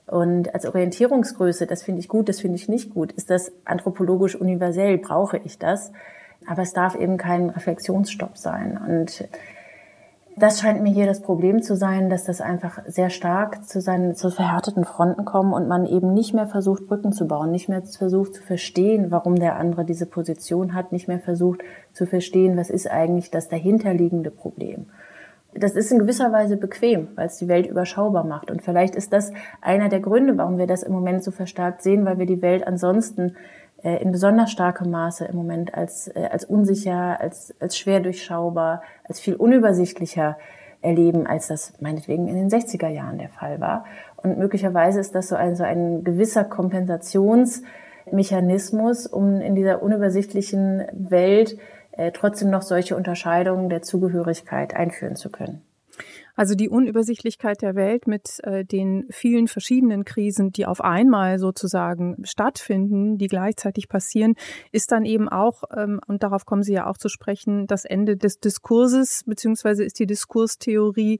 Und 0.07 0.53
als 0.53 0.65
Orientierungsgröße, 0.65 1.67
das 1.67 1.83
finde 1.83 1.99
ich 1.99 2.07
gut, 2.07 2.29
das 2.29 2.39
finde 2.39 2.55
ich 2.55 2.69
nicht 2.69 2.93
gut, 2.93 3.11
ist 3.11 3.29
das 3.29 3.51
anthropologisch 3.65 4.35
universell, 4.35 4.99
brauche 4.99 5.37
ich 5.43 5.59
das. 5.59 5.91
Aber 6.47 6.61
es 6.61 6.73
darf 6.73 6.95
eben 6.95 7.17
kein 7.17 7.49
Reflexionsstopp 7.49 8.37
sein. 8.37 8.77
Und 8.77 9.27
das 10.37 10.59
scheint 10.59 10.83
mir 10.83 10.91
hier 10.91 11.05
das 11.05 11.21
Problem 11.21 11.61
zu 11.61 11.77
sein, 11.77 12.09
dass 12.09 12.25
das 12.25 12.41
einfach 12.41 12.79
sehr 12.87 13.09
stark 13.09 13.65
zu 13.65 13.79
seinen 13.79 14.15
zu 14.15 14.29
verhärteten 14.29 14.83
Fronten 14.83 15.23
kommen 15.23 15.53
und 15.53 15.69
man 15.69 15.85
eben 15.85 16.13
nicht 16.13 16.33
mehr 16.33 16.47
versucht, 16.47 16.87
Brücken 16.87 17.13
zu 17.13 17.25
bauen, 17.25 17.51
nicht 17.51 17.69
mehr 17.69 17.83
versucht 17.83 18.33
zu 18.33 18.43
verstehen, 18.43 19.11
warum 19.11 19.35
der 19.35 19.55
andere 19.55 19.85
diese 19.85 20.05
Position 20.05 20.73
hat, 20.73 20.91
nicht 20.91 21.07
mehr 21.07 21.19
versucht 21.19 21.61
zu 21.93 22.05
verstehen, 22.05 22.57
was 22.57 22.69
ist 22.69 22.91
eigentlich 22.91 23.31
das 23.31 23.47
dahinterliegende 23.47 24.29
Problem. 24.29 24.87
Das 25.53 25.77
ist 25.77 25.89
in 25.89 25.99
gewisser 25.99 26.33
Weise 26.33 26.57
bequem, 26.57 27.07
weil 27.15 27.27
es 27.27 27.37
die 27.37 27.47
Welt 27.47 27.65
überschaubar 27.65 28.25
macht. 28.25 28.51
Und 28.51 28.61
vielleicht 28.61 28.93
ist 28.93 29.13
das 29.13 29.31
einer 29.61 29.87
der 29.87 30.01
Gründe, 30.01 30.37
warum 30.37 30.57
wir 30.57 30.67
das 30.67 30.83
im 30.83 30.91
Moment 30.91 31.23
so 31.23 31.31
verstärkt 31.31 31.81
sehen, 31.81 32.03
weil 32.03 32.19
wir 32.19 32.25
die 32.25 32.41
Welt 32.41 32.67
ansonsten 32.67 33.37
in 34.01 34.11
besonders 34.11 34.51
starkem 34.51 34.89
Maße 34.89 35.25
im 35.25 35.35
Moment 35.35 35.73
als, 35.73 36.07
äh, 36.07 36.29
als 36.31 36.45
unsicher, 36.45 37.19
als, 37.19 37.53
als 37.59 37.77
schwer 37.77 37.99
durchschaubar, 37.99 38.81
als 39.03 39.19
viel 39.19 39.35
unübersichtlicher 39.35 40.37
erleben, 40.81 41.27
als 41.27 41.47
das 41.47 41.73
meinetwegen 41.81 42.27
in 42.27 42.35
den 42.35 42.49
60er 42.49 42.87
Jahren 42.87 43.17
der 43.17 43.29
Fall 43.29 43.59
war. 43.59 43.85
Und 44.17 44.37
möglicherweise 44.37 44.99
ist 44.99 45.15
das 45.15 45.27
so 45.27 45.35
ein, 45.35 45.55
so 45.55 45.63
ein 45.63 46.03
gewisser 46.03 46.43
Kompensationsmechanismus, 46.43 49.07
um 49.07 49.41
in 49.41 49.55
dieser 49.55 49.83
unübersichtlichen 49.83 50.85
Welt 50.93 51.57
äh, 51.91 52.11
trotzdem 52.11 52.49
noch 52.49 52.61
solche 52.61 52.95
Unterscheidungen 52.95 53.69
der 53.69 53.81
Zugehörigkeit 53.81 54.75
einführen 54.75 55.15
zu 55.15 55.29
können. 55.29 55.61
Also 56.35 56.53
die 56.53 56.69
Unübersichtlichkeit 56.69 57.61
der 57.61 57.75
Welt 57.75 58.07
mit 58.07 58.43
äh, 58.43 58.65
den 58.65 59.05
vielen 59.09 59.47
verschiedenen 59.47 60.03
Krisen, 60.03 60.51
die 60.51 60.65
auf 60.65 60.81
einmal 60.81 61.39
sozusagen 61.39 62.17
stattfinden, 62.23 63.17
die 63.17 63.27
gleichzeitig 63.27 63.87
passieren, 63.87 64.35
ist 64.71 64.91
dann 64.91 65.05
eben 65.05 65.29
auch, 65.29 65.63
ähm, 65.75 66.01
und 66.07 66.23
darauf 66.23 66.45
kommen 66.45 66.63
Sie 66.63 66.73
ja 66.73 66.87
auch 66.87 66.97
zu 66.97 67.07
sprechen, 67.07 67.67
das 67.67 67.85
Ende 67.85 68.17
des 68.17 68.39
Diskurses, 68.39 69.23
beziehungsweise 69.25 69.85
ist 69.85 69.97
die 69.97 70.05
Diskurstheorie 70.05 71.19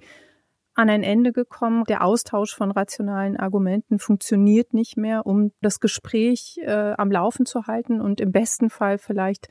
an 0.74 0.90
ein 0.90 1.04
Ende 1.04 1.32
gekommen. 1.32 1.86
Der 1.86 2.04
Austausch 2.04 2.54
von 2.54 2.72
rationalen 2.72 3.38
Argumenten 3.38 4.00
funktioniert 4.00 4.74
nicht 4.74 4.98
mehr, 4.98 5.26
um 5.26 5.54
das 5.62 5.80
Gespräch 5.80 6.58
äh, 6.62 6.94
am 6.98 7.10
Laufen 7.10 7.46
zu 7.46 7.68
halten 7.68 8.02
und 8.02 8.20
im 8.20 8.34
besten 8.34 8.70
Fall 8.70 8.98
vielleicht 8.98 9.48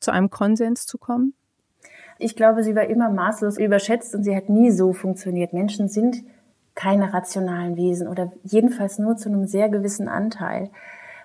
zu 0.00 0.10
einem 0.10 0.30
Konsens 0.30 0.86
zu 0.86 0.96
kommen? 0.96 1.34
Ich 2.22 2.36
glaube, 2.36 2.62
sie 2.62 2.76
war 2.76 2.84
immer 2.84 3.10
maßlos 3.10 3.58
überschätzt 3.58 4.14
und 4.14 4.22
sie 4.22 4.36
hat 4.36 4.48
nie 4.48 4.70
so 4.70 4.92
funktioniert. 4.92 5.52
Menschen 5.52 5.88
sind 5.88 6.22
keine 6.74 7.12
rationalen 7.12 7.76
Wesen 7.76 8.08
oder 8.08 8.32
jedenfalls 8.44 8.98
nur 8.98 9.16
zu 9.16 9.28
einem 9.28 9.46
sehr 9.46 9.68
gewissen 9.68 10.08
Anteil. 10.08 10.70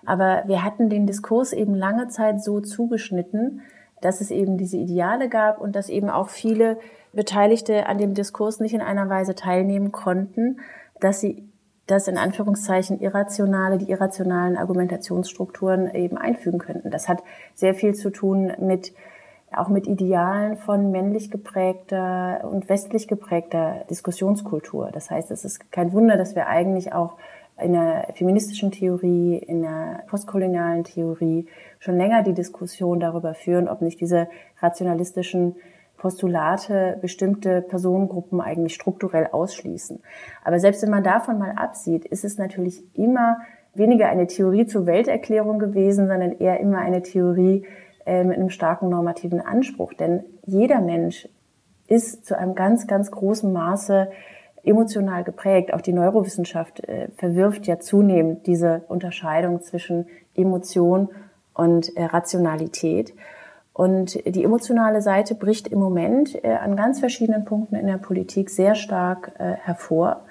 Aber 0.05 0.43
wir 0.47 0.63
hatten 0.63 0.89
den 0.89 1.05
Diskurs 1.05 1.53
eben 1.53 1.75
lange 1.75 2.07
Zeit 2.07 2.41
so 2.41 2.61
zugeschnitten, 2.61 3.61
dass 4.01 4.21
es 4.21 4.31
eben 4.31 4.57
diese 4.57 4.77
Ideale 4.77 5.29
gab 5.29 5.59
und 5.59 5.75
dass 5.75 5.89
eben 5.89 6.09
auch 6.09 6.29
viele 6.29 6.77
Beteiligte 7.13 7.87
an 7.87 7.97
dem 7.97 8.13
Diskurs 8.13 8.59
nicht 8.59 8.73
in 8.73 8.81
einer 8.81 9.09
Weise 9.09 9.35
teilnehmen 9.35 9.91
konnten, 9.91 10.59
dass 10.99 11.19
sie 11.19 11.47
das 11.87 12.07
in 12.07 12.17
Anführungszeichen 12.17 12.99
irrationale, 12.99 13.77
die 13.77 13.89
irrationalen 13.89 14.57
Argumentationsstrukturen 14.57 15.93
eben 15.93 16.17
einfügen 16.17 16.59
könnten. 16.59 16.91
Das 16.91 17.07
hat 17.07 17.23
sehr 17.55 17.73
viel 17.73 17.95
zu 17.95 18.09
tun 18.09 18.51
mit 18.59 18.93
auch 19.55 19.69
mit 19.69 19.87
Idealen 19.87 20.57
von 20.57 20.91
männlich 20.91 21.31
geprägter 21.31 22.41
und 22.51 22.69
westlich 22.69 23.07
geprägter 23.07 23.85
Diskussionskultur. 23.89 24.89
Das 24.91 25.09
heißt, 25.09 25.31
es 25.31 25.45
ist 25.45 25.71
kein 25.71 25.93
Wunder, 25.93 26.17
dass 26.17 26.35
wir 26.35 26.47
eigentlich 26.47 26.93
auch 26.93 27.17
in 27.61 27.73
der 27.73 28.09
feministischen 28.13 28.71
Theorie, 28.71 29.37
in 29.37 29.63
der 29.63 30.03
postkolonialen 30.07 30.83
Theorie 30.83 31.47
schon 31.79 31.97
länger 31.97 32.23
die 32.23 32.33
Diskussion 32.33 32.99
darüber 32.99 33.33
führen, 33.33 33.67
ob 33.67 33.81
nicht 33.81 33.99
diese 33.99 34.27
rationalistischen 34.59 35.55
Postulate 35.97 36.97
bestimmte 37.01 37.61
Personengruppen 37.63 38.39
eigentlich 38.39 38.75
strukturell 38.75 39.29
ausschließen. 39.31 39.99
Aber 40.43 40.59
selbst 40.59 40.83
wenn 40.83 40.91
man 40.91 41.03
davon 41.03 41.39
mal 41.39 41.53
absieht, 41.53 42.05
ist 42.05 42.23
es 42.23 42.37
natürlich 42.37 42.83
immer 42.95 43.37
weniger 43.73 44.07
eine 44.07 44.27
Theorie 44.27 44.67
zur 44.67 44.85
Welterklärung 44.85 45.57
gewesen, 45.57 46.07
sondern 46.07 46.33
eher 46.33 46.59
immer 46.59 46.79
eine 46.79 47.01
Theorie 47.01 47.65
äh, 48.07 48.23
mit 48.23 48.37
einem 48.37 48.49
starken 48.49 48.87
normativen 48.87 49.41
Anspruch. 49.41 49.93
Denn 49.93 50.23
jeder 50.45 50.79
Mensch 50.79 51.27
ist 51.87 52.25
zu 52.25 52.37
einem 52.37 52.55
ganz, 52.55 52.87
ganz 52.87 53.11
großen 53.11 53.51
Maße 53.51 54.09
emotional 54.63 55.25
geprägt. 55.25 55.73
Auch 55.73 55.81
die 55.81 55.91
Neurowissenschaft 55.91 56.87
äh, 56.87 57.09
verwirft 57.17 57.67
ja 57.67 57.79
zunehmend 57.79 58.47
diese 58.47 58.83
Unterscheidung 58.87 59.61
zwischen 59.61 60.07
Emotion 60.35 61.09
und 61.53 61.97
äh, 61.97 62.05
Rationalität. 62.05 63.13
Und 63.73 64.15
die 64.25 64.43
emotionale 64.45 65.01
Seite 65.01 65.35
bricht 65.35 65.67
im 65.67 65.79
Moment 65.79 66.43
an 66.43 66.75
ganz 66.75 66.99
verschiedenen 66.99 67.45
Punkten 67.45 67.75
in 67.75 67.85
der 67.85 67.99
Politik 67.99 68.49
sehr 68.49 68.73
stark 68.73 69.33
hervor. 69.37 70.25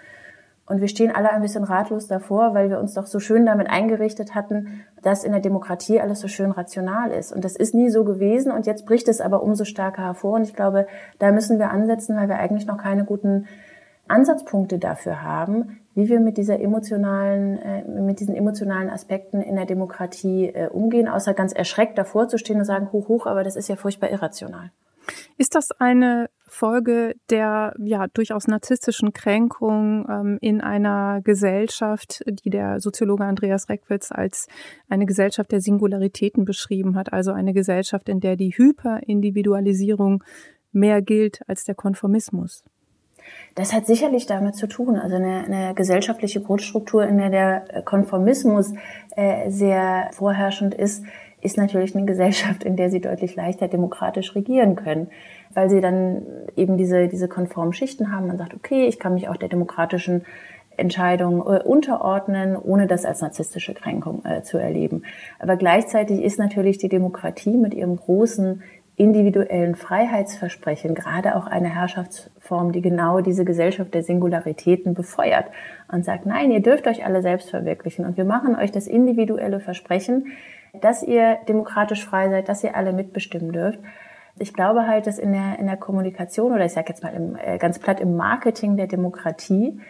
Und 0.69 0.81
wir 0.81 0.89
stehen 0.89 1.15
alle 1.15 1.31
ein 1.31 1.43
bisschen 1.43 1.63
ratlos 1.63 2.09
davor, 2.09 2.53
weil 2.53 2.71
wir 2.71 2.81
uns 2.81 2.95
doch 2.95 3.07
so 3.07 3.21
schön 3.21 3.47
damit 3.47 3.71
eingerichtet 3.71 4.35
hatten, 4.35 4.83
dass 5.01 5.23
in 5.23 5.31
der 5.31 5.41
Demokratie 5.41 6.01
alles 6.01 6.21
so 6.21 6.27
schön 6.27 6.51
rational 6.51 7.13
ist. 7.13 7.33
Und 7.33 7.45
das 7.45 7.55
ist 7.55 7.73
nie 7.73 7.89
so 7.89 8.05
gewesen 8.05 8.51
und 8.51 8.67
jetzt 8.67 8.85
bricht 8.85 9.07
es 9.09 9.21
aber 9.21 9.43
umso 9.43 9.65
stärker 9.65 10.03
hervor. 10.03 10.35
Und 10.35 10.43
ich 10.43 10.55
glaube, 10.55 10.89
da 11.21 11.31
müssen 11.31 11.61
wir 11.61 11.71
ansetzen, 11.71 12.17
weil 12.17 12.29
wir 12.29 12.39
eigentlich 12.39 12.67
noch 12.67 12.79
keine 12.79 13.05
guten 13.05 13.47
Ansatzpunkte 14.09 14.79
dafür 14.79 15.23
haben, 15.23 15.81
wie 15.95 16.09
wir 16.09 16.21
mit 16.21 16.37
dieser 16.37 16.61
emotionalen, 16.61 17.59
äh, 17.59 17.85
mit 17.85 18.21
diesen 18.21 18.35
emotionalen 18.35 18.91
Aspekten 18.91 19.41
in 19.41 19.57
der 19.57 19.67
Demokratie 19.67 20.49
äh, 20.49 20.69
umgehen, 20.69 21.09
außer 21.09 21.33
ganz 21.35 21.53
erschreckt 21.53 21.97
davor 21.97 22.29
zu 22.29 22.39
stehen 22.39 22.59
und 22.59 22.65
sagen, 22.65 22.91
hoch, 22.93 23.09
hoch, 23.09 23.27
aber 23.27 23.45
das 23.45 23.57
ist 23.57 23.69
ja 23.69 23.77
furchtbar 23.77 24.11
irrational. 24.11 24.71
Ist 25.39 25.55
das 25.55 25.71
eine 25.79 26.29
Folge 26.57 27.15
der 27.29 27.75
ja 27.79 28.07
durchaus 28.09 28.49
narzisstischen 28.49 29.13
Kränkung 29.13 30.07
ähm, 30.09 30.39
in 30.41 30.61
einer 30.63 31.21
Gesellschaft, 31.23 32.25
die 32.27 32.51
der 32.51 32.81
Soziologe 32.81 33.25
Andreas 33.25 33.69
Reckwitz 33.69 34.11
als 34.11 34.49
eine 34.89 35.05
Gesellschaft 35.05 35.53
der 35.53 35.61
Singularitäten 35.61 36.45
beschrieben 36.45 36.97
hat, 36.97 37.13
also 37.13 37.33
eine 37.33 37.53
Gesellschaft, 37.53 38.09
in 38.09 38.21
der 38.21 38.37
die 38.37 38.51
Hyperindividualisierung 38.57 40.25
mehr 40.73 41.03
gilt 41.03 41.41
als 41.47 41.65
der 41.65 41.75
Konformismus? 41.75 42.65
Das 43.55 43.73
hat 43.73 43.87
sicherlich 43.87 44.27
damit 44.27 44.57
zu 44.57 44.67
tun. 44.67 44.97
Also 44.97 45.17
eine, 45.17 45.45
eine 45.45 45.75
gesellschaftliche 45.75 46.41
Grundstruktur, 46.41 47.07
in 47.07 47.19
der 47.19 47.31
der 47.31 47.83
Konformismus 47.85 48.73
äh, 49.17 49.51
sehr 49.51 50.11
vorherrschend 50.13 50.75
ist, 50.75 51.05
ist 51.41 51.57
natürlich 51.57 51.95
eine 51.95 52.07
Gesellschaft, 52.07 52.65
in 52.65 52.77
der 52.77 52.91
sie 52.91 53.01
deutlich 53.01 53.37
leichter 53.37 53.69
demokratisch 53.69 54.35
regieren 54.35 54.75
können, 54.75 55.09
weil 55.57 55.71
sie 55.71 55.81
dann 55.81 56.23
eben 56.55 56.77
diese, 56.77 57.09
diese 57.09 57.29
konformen 57.29 57.73
Schichten 57.73 58.13
haben. 58.13 58.27
Man 58.27 58.37
sagt, 58.37 58.55
okay, 58.55 58.87
ich 58.87 58.99
kann 58.99 59.15
mich 59.15 59.29
auch 59.29 59.37
der 59.37 59.49
demokratischen 59.49 60.27
Entscheidung 60.77 61.41
äh, 61.41 61.63
unterordnen, 61.63 62.57
ohne 62.57 62.87
das 62.87 63.07
als 63.07 63.23
narzisstische 63.23 63.73
Kränkung 63.73 64.23
äh, 64.27 64.43
zu 64.43 64.59
erleben. 64.59 65.05
Aber 65.39 65.57
gleichzeitig 65.57 66.23
ist 66.23 66.39
natürlich 66.39 66.77
die 66.77 66.91
Demokratie 66.91 67.57
mit 67.57 67.73
ihrem 67.73 67.97
großen 67.97 68.63
individuellen 68.97 69.77
Freiheitsversprechen 69.77 70.95
gerade 70.95 71.37
auch 71.37 71.47
eine 71.47 71.75
Herrschaftsform, 71.75 72.73
die 72.73 72.83
genau 72.83 73.21
diese 73.21 73.47
Gesellschaft 73.47 73.95
der 73.95 74.03
Singularitäten 74.03 74.93
befeuert 74.93 75.47
und 75.91 76.05
sagt, 76.05 76.27
nein, 76.27 76.51
ihr 76.51 76.61
dürft 76.61 76.87
euch 76.87 77.07
alle 77.07 77.23
selbst 77.23 77.49
verwirklichen 77.49 78.05
und 78.05 78.19
wir 78.19 78.25
machen 78.27 78.57
euch 78.57 78.73
das 78.73 78.87
individuelle 78.87 79.61
Versprechen, 79.61 80.27
dass 80.83 81.03
ihr 81.03 81.39
demokratisch 81.49 82.05
frei 82.05 82.29
seid, 82.29 82.51
dass 82.51 82.63
ihr 82.63 82.77
alle 82.77 82.93
mitbestimmen 82.93 83.53
dürft. 83.53 83.79
Ich 84.39 84.53
glaube 84.53 84.87
halt, 84.87 85.07
dass 85.07 85.19
in 85.19 85.33
der, 85.33 85.59
in 85.59 85.67
der 85.67 85.77
Kommunikation 85.77 86.53
oder 86.53 86.65
ich 86.65 86.73
sage 86.73 86.91
jetzt 86.91 87.03
mal 87.03 87.15
im, 87.15 87.37
äh, 87.37 87.59
ganz 87.59 87.79
platt 87.79 88.01
im 88.01 88.17
Marketing 88.17 88.77
der 88.77 88.87
Demokratie 88.87 89.81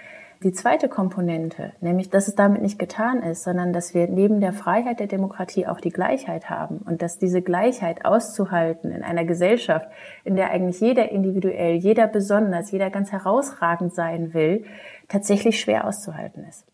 die 0.42 0.52
zweite 0.52 0.88
Komponente, 0.88 1.72
nämlich 1.80 2.10
dass 2.10 2.28
es 2.28 2.34
damit 2.34 2.60
nicht 2.60 2.78
getan 2.78 3.22
ist, 3.22 3.42
sondern 3.42 3.72
dass 3.72 3.94
wir 3.94 4.06
neben 4.06 4.40
der 4.40 4.52
Freiheit 4.52 5.00
der 5.00 5.06
Demokratie 5.06 5.66
auch 5.66 5.80
die 5.80 5.90
Gleichheit 5.90 6.50
haben 6.50 6.78
und 6.78 7.00
dass 7.02 7.18
diese 7.18 7.42
Gleichheit 7.42 8.04
auszuhalten 8.04 8.90
in 8.92 9.02
einer 9.02 9.24
Gesellschaft, 9.24 9.88
in 10.24 10.36
der 10.36 10.50
eigentlich 10.50 10.80
jeder 10.80 11.10
individuell, 11.10 11.74
jeder 11.74 12.06
besonders, 12.06 12.70
jeder 12.70 12.90
ganz 12.90 13.12
herausragend 13.12 13.94
sein 13.94 14.34
will, 14.34 14.64
tatsächlich 15.08 15.58
schwer 15.58 15.86
auszuhalten 15.86 16.44
ist. 16.44 16.66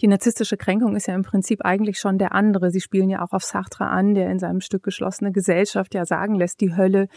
Die 0.00 0.08
narzisstische 0.08 0.56
Kränkung 0.56 0.96
ist 0.96 1.06
ja 1.06 1.14
im 1.14 1.22
Prinzip 1.22 1.64
eigentlich 1.64 1.98
schon 1.98 2.18
der 2.18 2.34
andere. 2.34 2.70
Sie 2.70 2.80
spielen 2.80 3.10
ja 3.10 3.22
auch 3.22 3.32
auf 3.32 3.44
Sartre 3.44 3.86
an, 3.86 4.14
der 4.14 4.30
in 4.30 4.38
seinem 4.38 4.60
Stück 4.60 4.82
Geschlossene 4.82 5.32
Gesellschaft 5.32 5.94
ja 5.94 6.06
sagen 6.06 6.34
lässt, 6.34 6.60
die 6.60 6.76
Hölle 6.76 7.08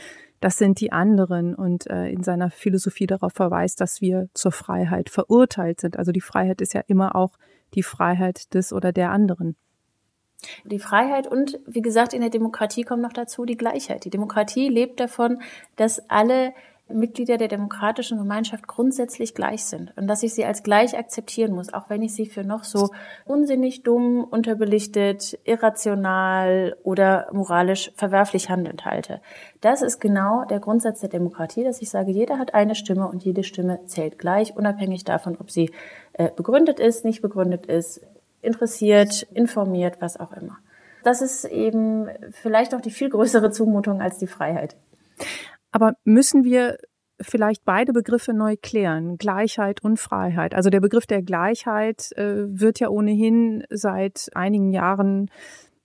das 0.41 0.57
sind 0.57 0.81
die 0.81 0.91
anderen 0.91 1.53
und 1.53 1.87
äh, 1.87 2.09
in 2.09 2.23
seiner 2.23 2.49
Philosophie 2.49 3.05
darauf 3.05 3.31
verweist, 3.33 3.79
dass 3.79 4.01
wir 4.01 4.27
zur 4.33 4.51
Freiheit 4.51 5.09
verurteilt 5.09 5.79
sind. 5.79 5.97
Also 5.97 6.11
die 6.11 6.19
Freiheit 6.19 6.61
ist 6.61 6.73
ja 6.73 6.81
immer 6.87 7.15
auch 7.15 7.37
die 7.75 7.83
Freiheit 7.83 8.53
des 8.55 8.73
oder 8.73 8.91
der 8.91 9.11
anderen. 9.11 9.55
Die 10.65 10.79
Freiheit 10.79 11.27
und, 11.27 11.59
wie 11.67 11.83
gesagt, 11.83 12.13
in 12.13 12.21
der 12.21 12.31
Demokratie 12.31 12.81
kommt 12.81 13.03
noch 13.03 13.13
dazu 13.13 13.45
die 13.45 13.55
Gleichheit. 13.55 14.03
Die 14.05 14.09
Demokratie 14.09 14.67
lebt 14.67 14.99
davon, 14.99 15.39
dass 15.75 16.09
alle 16.09 16.53
Mitglieder 16.91 17.37
der 17.37 17.47
demokratischen 17.47 18.17
Gemeinschaft 18.17 18.67
grundsätzlich 18.67 19.33
gleich 19.33 19.65
sind 19.65 19.93
und 19.97 20.07
dass 20.07 20.23
ich 20.23 20.33
sie 20.33 20.45
als 20.45 20.63
gleich 20.63 20.97
akzeptieren 20.97 21.53
muss, 21.53 21.73
auch 21.73 21.89
wenn 21.89 22.01
ich 22.01 22.13
sie 22.13 22.25
für 22.25 22.43
noch 22.43 22.63
so 22.63 22.89
unsinnig, 23.25 23.83
dumm, 23.83 24.23
unterbelichtet, 24.23 25.39
irrational 25.43 26.75
oder 26.83 27.27
moralisch 27.31 27.91
verwerflich 27.95 28.49
handelnd 28.49 28.85
halte. 28.85 29.21
Das 29.61 29.81
ist 29.81 29.99
genau 29.99 30.45
der 30.45 30.59
Grundsatz 30.59 30.99
der 30.99 31.09
Demokratie, 31.09 31.63
dass 31.63 31.81
ich 31.81 31.89
sage, 31.89 32.11
jeder 32.11 32.37
hat 32.37 32.53
eine 32.53 32.75
Stimme 32.75 33.07
und 33.07 33.23
jede 33.23 33.43
Stimme 33.43 33.79
zählt 33.85 34.19
gleich, 34.19 34.55
unabhängig 34.55 35.03
davon, 35.03 35.37
ob 35.39 35.51
sie 35.51 35.71
äh, 36.13 36.29
begründet 36.35 36.79
ist, 36.79 37.05
nicht 37.05 37.21
begründet 37.21 37.65
ist, 37.65 38.01
interessiert, 38.41 39.23
informiert, 39.33 39.97
was 39.99 40.19
auch 40.19 40.31
immer. 40.33 40.57
Das 41.03 41.21
ist 41.21 41.45
eben 41.45 42.07
vielleicht 42.31 42.75
auch 42.75 42.81
die 42.81 42.91
viel 42.91 43.09
größere 43.09 43.51
Zumutung 43.51 44.01
als 44.01 44.17
die 44.17 44.27
Freiheit. 44.27 44.75
Aber 45.71 45.93
müssen 46.03 46.43
wir 46.43 46.77
vielleicht 47.21 47.65
beide 47.65 47.93
Begriffe 47.93 48.33
neu 48.33 48.55
klären, 48.61 49.17
Gleichheit 49.17 49.83
und 49.83 49.99
Freiheit. 49.99 50.55
Also 50.55 50.69
der 50.69 50.81
Begriff 50.81 51.05
der 51.05 51.21
Gleichheit 51.21 52.11
äh, 52.13 52.45
wird 52.47 52.79
ja 52.79 52.89
ohnehin 52.89 53.63
seit 53.69 54.29
einigen 54.33 54.71
Jahren 54.71 55.29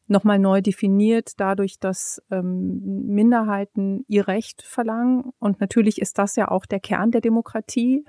nochmal 0.09 0.39
neu 0.39 0.61
definiert, 0.61 1.33
dadurch, 1.39 1.79
dass 1.79 2.23
ähm, 2.31 2.81
Minderheiten 3.07 4.05
ihr 4.09 4.29
Recht 4.29 4.63
verlangen. 4.63 5.33
Und 5.39 5.61
natürlich 5.61 6.01
ist 6.01 6.19
das 6.19 6.37
ja 6.37 6.49
auch 6.49 6.65
der 6.65 6.81
Kern 6.81 7.11
der 7.11 7.21
Demokratie. 7.21 8.05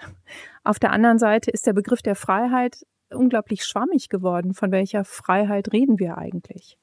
Auf 0.63 0.80
der 0.80 0.92
anderen 0.92 1.18
Seite 1.18 1.52
ist 1.52 1.66
der 1.66 1.74
Begriff 1.74 2.02
der 2.02 2.16
Freiheit 2.16 2.86
unglaublich 3.10 3.66
schwammig 3.66 4.10
geworden. 4.10 4.54
Von 4.54 4.72
welcher 4.72 5.06
Freiheit 5.06 5.74
reden 5.74 6.00
wir 6.00 6.18
eigentlich? 6.18 6.78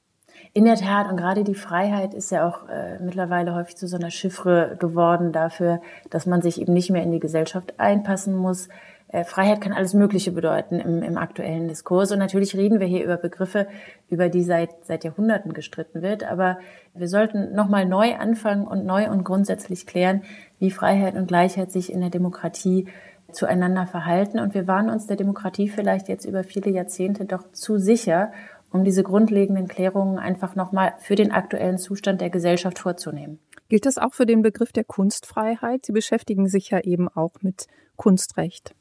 In 0.53 0.65
der 0.65 0.75
Tat, 0.75 1.09
und 1.09 1.17
gerade 1.17 1.43
die 1.43 1.55
Freiheit 1.55 2.13
ist 2.13 2.31
ja 2.31 2.47
auch 2.47 2.69
äh, 2.69 2.99
mittlerweile 2.99 3.53
häufig 3.55 3.75
zu 3.75 3.87
so 3.87 3.97
einer 3.97 4.11
Chiffre 4.11 4.77
geworden 4.79 5.31
dafür, 5.31 5.81
dass 6.09 6.25
man 6.25 6.41
sich 6.41 6.61
eben 6.61 6.73
nicht 6.73 6.89
mehr 6.89 7.03
in 7.03 7.11
die 7.11 7.19
Gesellschaft 7.19 7.79
einpassen 7.79 8.35
muss. 8.35 8.69
Äh, 9.09 9.23
Freiheit 9.23 9.61
kann 9.61 9.73
alles 9.73 9.93
Mögliche 9.93 10.31
bedeuten 10.31 10.79
im, 10.79 11.03
im 11.03 11.17
aktuellen 11.17 11.67
Diskurs. 11.67 12.11
Und 12.11 12.19
natürlich 12.19 12.55
reden 12.55 12.79
wir 12.79 12.87
hier 12.87 13.03
über 13.03 13.17
Begriffe, 13.17 13.67
über 14.09 14.29
die 14.29 14.43
seit, 14.43 14.69
seit 14.83 15.03
Jahrhunderten 15.03 15.53
gestritten 15.53 16.01
wird. 16.01 16.23
Aber 16.23 16.57
wir 16.93 17.07
sollten 17.07 17.53
nochmal 17.53 17.85
neu 17.85 18.15
anfangen 18.15 18.65
und 18.65 18.85
neu 18.85 19.09
und 19.09 19.23
grundsätzlich 19.23 19.85
klären, 19.85 20.23
wie 20.59 20.71
Freiheit 20.71 21.15
und 21.15 21.27
Gleichheit 21.27 21.71
sich 21.71 21.91
in 21.91 22.01
der 22.01 22.09
Demokratie 22.09 22.87
zueinander 23.31 23.85
verhalten. 23.85 24.39
Und 24.39 24.53
wir 24.53 24.67
waren 24.67 24.89
uns 24.89 25.07
der 25.07 25.17
Demokratie 25.17 25.69
vielleicht 25.69 26.07
jetzt 26.07 26.25
über 26.25 26.43
viele 26.43 26.71
Jahrzehnte 26.71 27.25
doch 27.25 27.51
zu 27.51 27.77
sicher 27.77 28.31
um 28.75 28.83
diese 28.83 29.03
grundlegenden 29.03 29.67
Klärungen 29.67 30.19
einfach 30.19 30.55
nochmal 30.55 30.93
für 30.99 31.15
den 31.15 31.31
aktuellen 31.31 31.77
Zustand 31.77 32.19
der 32.19 32.29
Gesellschaft 32.29 32.77
vorzunehmen. 32.77 33.39
Gilt 33.69 33.85
das 33.85 33.97
auch 33.97 34.13
für 34.13 34.25
den 34.25 34.41
Begriff 34.41 34.73
der 34.73 34.83
Kunstfreiheit? 34.83 35.85
Sie 35.85 35.93
beschäftigen 35.93 36.47
sich 36.47 36.71
ja 36.71 36.81
eben 36.81 37.07
auch 37.07 37.31
mit 37.41 37.67
Kunstrecht. 37.95 38.75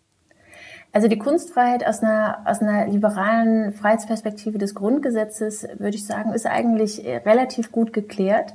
Also 0.92 1.06
die 1.06 1.18
Kunstfreiheit 1.18 1.86
aus 1.86 2.02
einer, 2.02 2.42
aus 2.44 2.60
einer 2.60 2.86
liberalen 2.86 3.72
Freiheitsperspektive 3.72 4.58
des 4.58 4.74
Grundgesetzes, 4.74 5.66
würde 5.78 5.96
ich 5.96 6.06
sagen, 6.06 6.32
ist 6.32 6.46
eigentlich 6.46 7.04
relativ 7.04 7.70
gut 7.70 7.92
geklärt. 7.92 8.54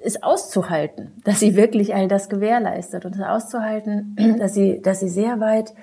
Ist 0.00 0.24
auszuhalten, 0.24 1.12
dass 1.22 1.38
sie 1.38 1.54
wirklich 1.54 1.94
all 1.94 2.08
das 2.08 2.28
gewährleistet 2.28 3.04
und 3.04 3.14
ist 3.14 3.22
auszuhalten, 3.22 4.16
dass 4.38 4.54
sie, 4.54 4.80
dass 4.80 5.00
sie 5.00 5.08
sehr 5.08 5.38
weit 5.38 5.74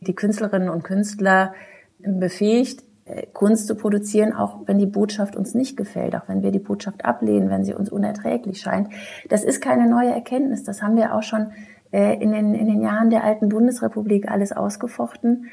die 0.00 0.14
Künstlerinnen 0.14 0.68
und 0.68 0.82
Künstler 0.82 1.54
befähigt, 2.00 2.80
äh, 2.80 2.91
Kunst 3.32 3.66
zu 3.66 3.74
produzieren, 3.74 4.32
auch 4.32 4.60
wenn 4.66 4.78
die 4.78 4.86
Botschaft 4.86 5.36
uns 5.36 5.54
nicht 5.54 5.76
gefällt, 5.76 6.14
auch 6.14 6.28
wenn 6.28 6.42
wir 6.42 6.52
die 6.52 6.60
Botschaft 6.60 7.04
ablehnen, 7.04 7.50
wenn 7.50 7.64
sie 7.64 7.74
uns 7.74 7.90
unerträglich 7.90 8.60
scheint. 8.60 8.88
Das 9.28 9.44
ist 9.44 9.60
keine 9.60 9.88
neue 9.88 10.10
Erkenntnis. 10.10 10.62
Das 10.62 10.82
haben 10.82 10.96
wir 10.96 11.14
auch 11.14 11.22
schon 11.22 11.50
äh, 11.90 12.14
in 12.22 12.32
den, 12.32 12.54
in 12.54 12.66
den 12.66 12.80
Jahren 12.80 13.10
der 13.10 13.24
alten 13.24 13.48
Bundesrepublik 13.48 14.30
alles 14.30 14.52
ausgefochten. 14.52 15.46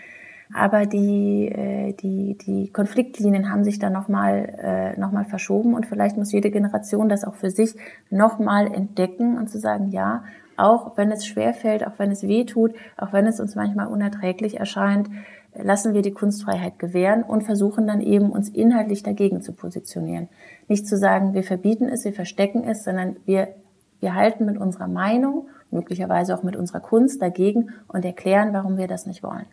Aber 0.53 0.85
die, 0.85 1.47
äh, 1.47 1.93
die, 1.93 2.37
die 2.37 2.71
Konfliktlinien 2.71 3.51
haben 3.51 3.63
sich 3.63 3.79
dann 3.79 3.93
nochmal 3.93 4.95
noch 4.97 5.11
verschoben 5.27 5.73
und 5.73 5.85
vielleicht 5.85 6.17
muss 6.17 6.31
jede 6.31 6.51
Generation 6.51 7.09
das 7.09 7.23
auch 7.23 7.35
für 7.35 7.49
sich 7.49 7.75
nochmal 8.09 8.71
entdecken 8.71 9.37
und 9.37 9.49
zu 9.49 9.59
sagen, 9.59 9.89
ja, 9.89 10.23
auch 10.59 10.97
wenn 10.97 11.11
es 11.11 11.25
schwerfällt, 11.25 11.87
auch 11.87 11.97
wenn 11.97 12.11
es 12.11 12.23
weh 12.23 12.45
tut, 12.45 12.73
auch 12.97 13.13
wenn 13.13 13.25
es 13.25 13.39
uns 13.39 13.55
manchmal 13.55 13.87
unerträglich 13.87 14.59
erscheint, 14.59 15.09
lassen 15.53 15.93
wir 15.93 16.01
die 16.01 16.11
Kunstfreiheit 16.11 16.79
gewähren 16.79 17.23
und 17.23 17.43
versuchen 17.43 17.87
dann 17.87 18.01
eben 18.01 18.31
uns 18.31 18.49
inhaltlich 18.49 19.03
dagegen 19.03 19.41
zu 19.41 19.53
positionieren. 19.53 20.29
Nicht 20.67 20.87
zu 20.87 20.97
sagen, 20.97 21.33
wir 21.33 21.43
verbieten 21.43 21.89
es, 21.89 22.05
wir 22.05 22.13
verstecken 22.13 22.63
es, 22.63 22.83
sondern 22.83 23.17
wir, 23.25 23.55
wir 23.99 24.15
halten 24.15 24.45
mit 24.45 24.57
unserer 24.57 24.87
Meinung, 24.87 25.47
möglicherweise 25.71 26.35
auch 26.35 26.43
mit 26.43 26.55
unserer 26.55 26.79
Kunst 26.79 27.21
dagegen 27.21 27.71
und 27.87 28.05
erklären, 28.05 28.53
warum 28.53 28.77
wir 28.77 28.87
das 28.87 29.05
nicht 29.05 29.23
wollen. 29.23 29.45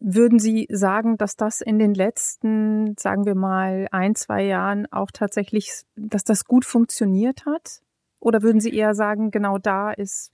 Würden 0.00 0.38
Sie 0.38 0.68
sagen, 0.70 1.16
dass 1.16 1.34
das 1.34 1.60
in 1.60 1.80
den 1.80 1.92
letzten, 1.92 2.94
sagen 2.96 3.26
wir 3.26 3.34
mal, 3.34 3.88
ein, 3.90 4.14
zwei 4.14 4.44
Jahren 4.44 4.86
auch 4.92 5.10
tatsächlich, 5.12 5.82
dass 5.96 6.22
das 6.22 6.44
gut 6.44 6.64
funktioniert 6.64 7.46
hat? 7.46 7.80
Oder 8.20 8.42
würden 8.42 8.60
Sie 8.60 8.72
eher 8.72 8.94
sagen, 8.94 9.32
genau 9.32 9.58
da 9.58 9.90
ist 9.90 10.32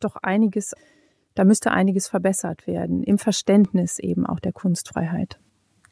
doch 0.00 0.16
einiges 0.16 0.74
da 1.36 1.44
müsste 1.44 1.70
einiges 1.70 2.08
verbessert 2.08 2.66
werden, 2.66 3.04
im 3.04 3.18
Verständnis 3.18 4.00
eben 4.00 4.26
auch 4.26 4.40
der 4.40 4.52
Kunstfreiheit. 4.52 5.38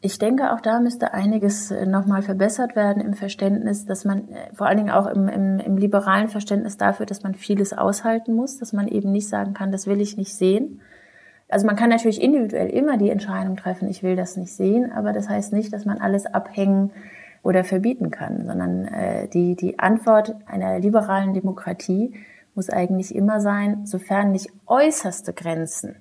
Ich 0.00 0.18
denke, 0.18 0.52
auch 0.52 0.60
da 0.60 0.80
müsste 0.80 1.14
einiges 1.14 1.70
äh, 1.70 1.86
nochmal 1.86 2.22
verbessert 2.22 2.76
werden 2.76 3.02
im 3.02 3.14
Verständnis, 3.14 3.86
dass 3.86 4.04
man, 4.04 4.28
äh, 4.28 4.54
vor 4.54 4.66
allen 4.66 4.78
Dingen 4.78 4.90
auch 4.90 5.06
im, 5.06 5.28
im, 5.28 5.60
im 5.60 5.76
liberalen 5.76 6.28
Verständnis 6.28 6.76
dafür, 6.76 7.06
dass 7.06 7.22
man 7.22 7.34
vieles 7.34 7.72
aushalten 7.72 8.34
muss, 8.34 8.58
dass 8.58 8.72
man 8.72 8.88
eben 8.88 9.12
nicht 9.12 9.28
sagen 9.28 9.54
kann, 9.54 9.72
das 9.72 9.86
will 9.86 10.00
ich 10.00 10.16
nicht 10.16 10.34
sehen. 10.34 10.82
Also 11.48 11.66
man 11.66 11.76
kann 11.76 11.90
natürlich 11.90 12.20
individuell 12.20 12.68
immer 12.68 12.98
die 12.98 13.10
Entscheidung 13.10 13.56
treffen, 13.56 13.88
ich 13.88 14.02
will 14.02 14.16
das 14.16 14.36
nicht 14.36 14.52
sehen, 14.52 14.92
aber 14.92 15.12
das 15.12 15.28
heißt 15.28 15.52
nicht, 15.52 15.72
dass 15.72 15.84
man 15.84 15.98
alles 15.98 16.26
abhängen 16.26 16.90
oder 17.42 17.64
verbieten 17.64 18.10
kann, 18.10 18.46
sondern 18.46 18.86
äh, 18.86 19.28
die, 19.28 19.56
die 19.56 19.78
Antwort 19.78 20.36
einer 20.46 20.78
liberalen 20.80 21.34
Demokratie 21.34 22.14
muss 22.54 22.70
eigentlich 22.70 23.14
immer 23.14 23.40
sein, 23.40 23.86
sofern 23.86 24.32
nicht 24.32 24.48
äußerste 24.66 25.32
Grenzen, 25.32 25.96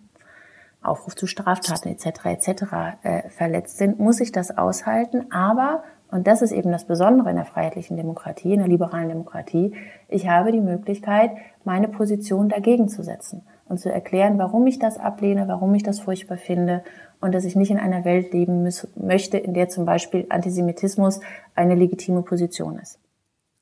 Aufruf 0.82 1.16
zu 1.16 1.28
Straftaten 1.28 1.89
etc. 1.89 2.26
etc. 2.26 2.63
Äh, 3.04 3.30
verletzt 3.30 3.78
sind, 3.78 4.00
muss 4.00 4.20
ich 4.20 4.32
das 4.32 4.58
aushalten. 4.58 5.32
Aber 5.32 5.84
und 6.13 6.28
das 6.28 6.44
ist 6.44 6.52
eben 6.52 6.72
das 6.72 6.86
Besondere 6.86 7.32
in 7.32 7.38
der 7.38 7.46
freiheitlichen 7.46 7.98
Demokratie, 7.98 8.54
in 8.54 8.60
der 8.60 8.68
liberalen 8.68 9.10
Demokratie. 9.10 9.74
Ich 10.08 10.28
habe 10.28 10.52
die 10.52 10.62
Möglichkeit, 10.62 11.32
meine 11.63 11.88
Position 11.88 12.50
dagegen 12.50 12.88
zu 12.88 13.02
setzen 13.02 13.42
und 13.68 13.80
zu 13.80 13.92
erklären, 13.92 14.38
warum 14.38 14.68
ich 14.68 14.78
das 14.78 15.00
ablehne, 15.00 15.48
warum 15.48 15.74
ich 15.74 15.82
das 15.82 16.02
furchtbar 16.02 16.38
finde 16.38 16.84
und 17.20 17.34
dass 17.34 17.46
ich 17.46 17.56
nicht 17.56 17.72
in 17.72 17.80
einer 17.80 18.06
Welt 18.06 18.32
leben 18.32 18.62
muss, 18.62 18.88
möchte, 18.96 19.39
in 19.39 19.56
der 19.56 19.70
zum 19.70 19.86
Beispiel 19.86 20.28
Antisemitismus 20.30 21.20
eine 21.56 21.74
legitime 21.74 22.22
Position 22.22 22.78
ist. 22.78 23.00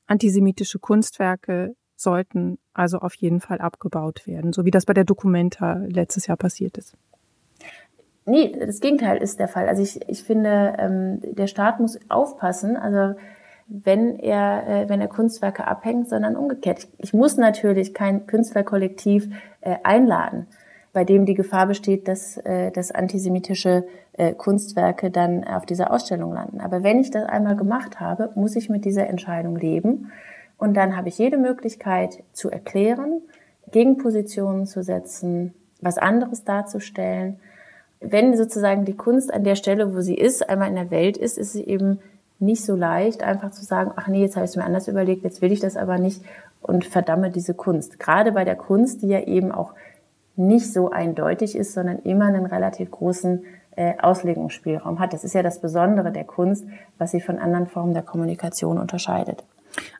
Antisemitische 0.06 0.78
Kunstwerke 0.78 1.74
sollten 1.96 2.58
also 2.74 2.98
auf 2.98 3.14
jeden 3.14 3.40
Fall 3.40 3.60
abgebaut 3.60 4.26
werden, 4.26 4.52
so 4.52 4.64
wie 4.64 4.70
das 4.70 4.86
bei 4.86 4.94
der 4.94 5.04
Documenta 5.04 5.82
letztes 5.86 6.26
Jahr 6.26 6.36
passiert 6.36 6.78
ist. 6.78 6.96
Nee, 8.24 8.56
das 8.58 8.80
Gegenteil 8.80 9.18
ist 9.18 9.40
der 9.40 9.48
Fall. 9.48 9.68
Also 9.68 9.82
ich, 9.82 10.08
ich 10.08 10.22
finde, 10.22 10.74
ähm, 10.78 11.20
der 11.22 11.48
Staat 11.48 11.80
muss 11.80 11.98
aufpassen, 12.08 12.76
also 12.76 13.18
wenn 13.66 14.18
er, 14.18 14.68
äh, 14.68 14.88
wenn 14.88 15.00
er 15.00 15.08
Kunstwerke 15.08 15.66
abhängt, 15.66 16.08
sondern 16.08 16.36
umgekehrt. 16.36 16.80
Ich, 16.80 16.88
ich 16.98 17.14
muss 17.14 17.36
natürlich 17.36 17.94
kein 17.94 18.26
Künstlerkollektiv 18.26 19.28
äh, 19.60 19.76
einladen, 19.82 20.46
bei 20.92 21.04
dem 21.04 21.26
die 21.26 21.34
Gefahr 21.34 21.66
besteht, 21.66 22.06
dass, 22.06 22.36
äh, 22.36 22.70
dass 22.70 22.92
antisemitische 22.92 23.86
äh, 24.12 24.34
Kunstwerke 24.34 25.10
dann 25.10 25.42
auf 25.44 25.66
dieser 25.66 25.90
Ausstellung 25.90 26.32
landen. 26.32 26.60
Aber 26.60 26.82
wenn 26.82 27.00
ich 27.00 27.10
das 27.10 27.24
einmal 27.24 27.56
gemacht 27.56 27.98
habe, 27.98 28.30
muss 28.34 28.56
ich 28.56 28.68
mit 28.68 28.84
dieser 28.84 29.08
Entscheidung 29.08 29.56
leben 29.56 30.12
und 30.62 30.74
dann 30.74 30.96
habe 30.96 31.08
ich 31.08 31.18
jede 31.18 31.38
Möglichkeit 31.38 32.22
zu 32.32 32.48
erklären, 32.48 33.20
Gegenpositionen 33.72 34.64
zu 34.64 34.84
setzen, 34.84 35.54
was 35.80 35.98
anderes 35.98 36.44
darzustellen. 36.44 37.40
Wenn 37.98 38.36
sozusagen 38.36 38.84
die 38.84 38.96
Kunst 38.96 39.34
an 39.34 39.42
der 39.42 39.56
Stelle, 39.56 39.92
wo 39.92 40.02
sie 40.02 40.14
ist, 40.14 40.48
einmal 40.48 40.68
in 40.68 40.76
der 40.76 40.92
Welt 40.92 41.16
ist, 41.16 41.36
ist 41.36 41.52
sie 41.52 41.64
eben 41.64 41.98
nicht 42.38 42.64
so 42.64 42.76
leicht, 42.76 43.24
einfach 43.24 43.50
zu 43.50 43.64
sagen, 43.64 43.90
ach 43.96 44.06
nee, 44.06 44.20
jetzt 44.20 44.36
habe 44.36 44.44
ich 44.44 44.52
es 44.52 44.56
mir 44.56 44.62
anders 44.62 44.86
überlegt, 44.86 45.24
jetzt 45.24 45.42
will 45.42 45.50
ich 45.50 45.58
das 45.58 45.76
aber 45.76 45.98
nicht 45.98 46.22
und 46.60 46.84
verdamme 46.84 47.30
diese 47.30 47.54
Kunst. 47.54 47.98
Gerade 47.98 48.30
bei 48.30 48.44
der 48.44 48.54
Kunst, 48.54 49.02
die 49.02 49.08
ja 49.08 49.18
eben 49.18 49.50
auch 49.50 49.72
nicht 50.36 50.72
so 50.72 50.92
eindeutig 50.92 51.56
ist, 51.56 51.72
sondern 51.72 51.98
immer 52.04 52.26
einen 52.26 52.46
relativ 52.46 52.88
großen 52.92 53.44
äh, 53.74 53.94
Auslegungsspielraum 54.00 55.00
hat. 55.00 55.12
Das 55.12 55.24
ist 55.24 55.34
ja 55.34 55.42
das 55.42 55.60
Besondere 55.60 56.12
der 56.12 56.24
Kunst, 56.24 56.64
was 56.98 57.10
sie 57.10 57.20
von 57.20 57.40
anderen 57.40 57.66
Formen 57.66 57.94
der 57.94 58.04
Kommunikation 58.04 58.78
unterscheidet. 58.78 59.42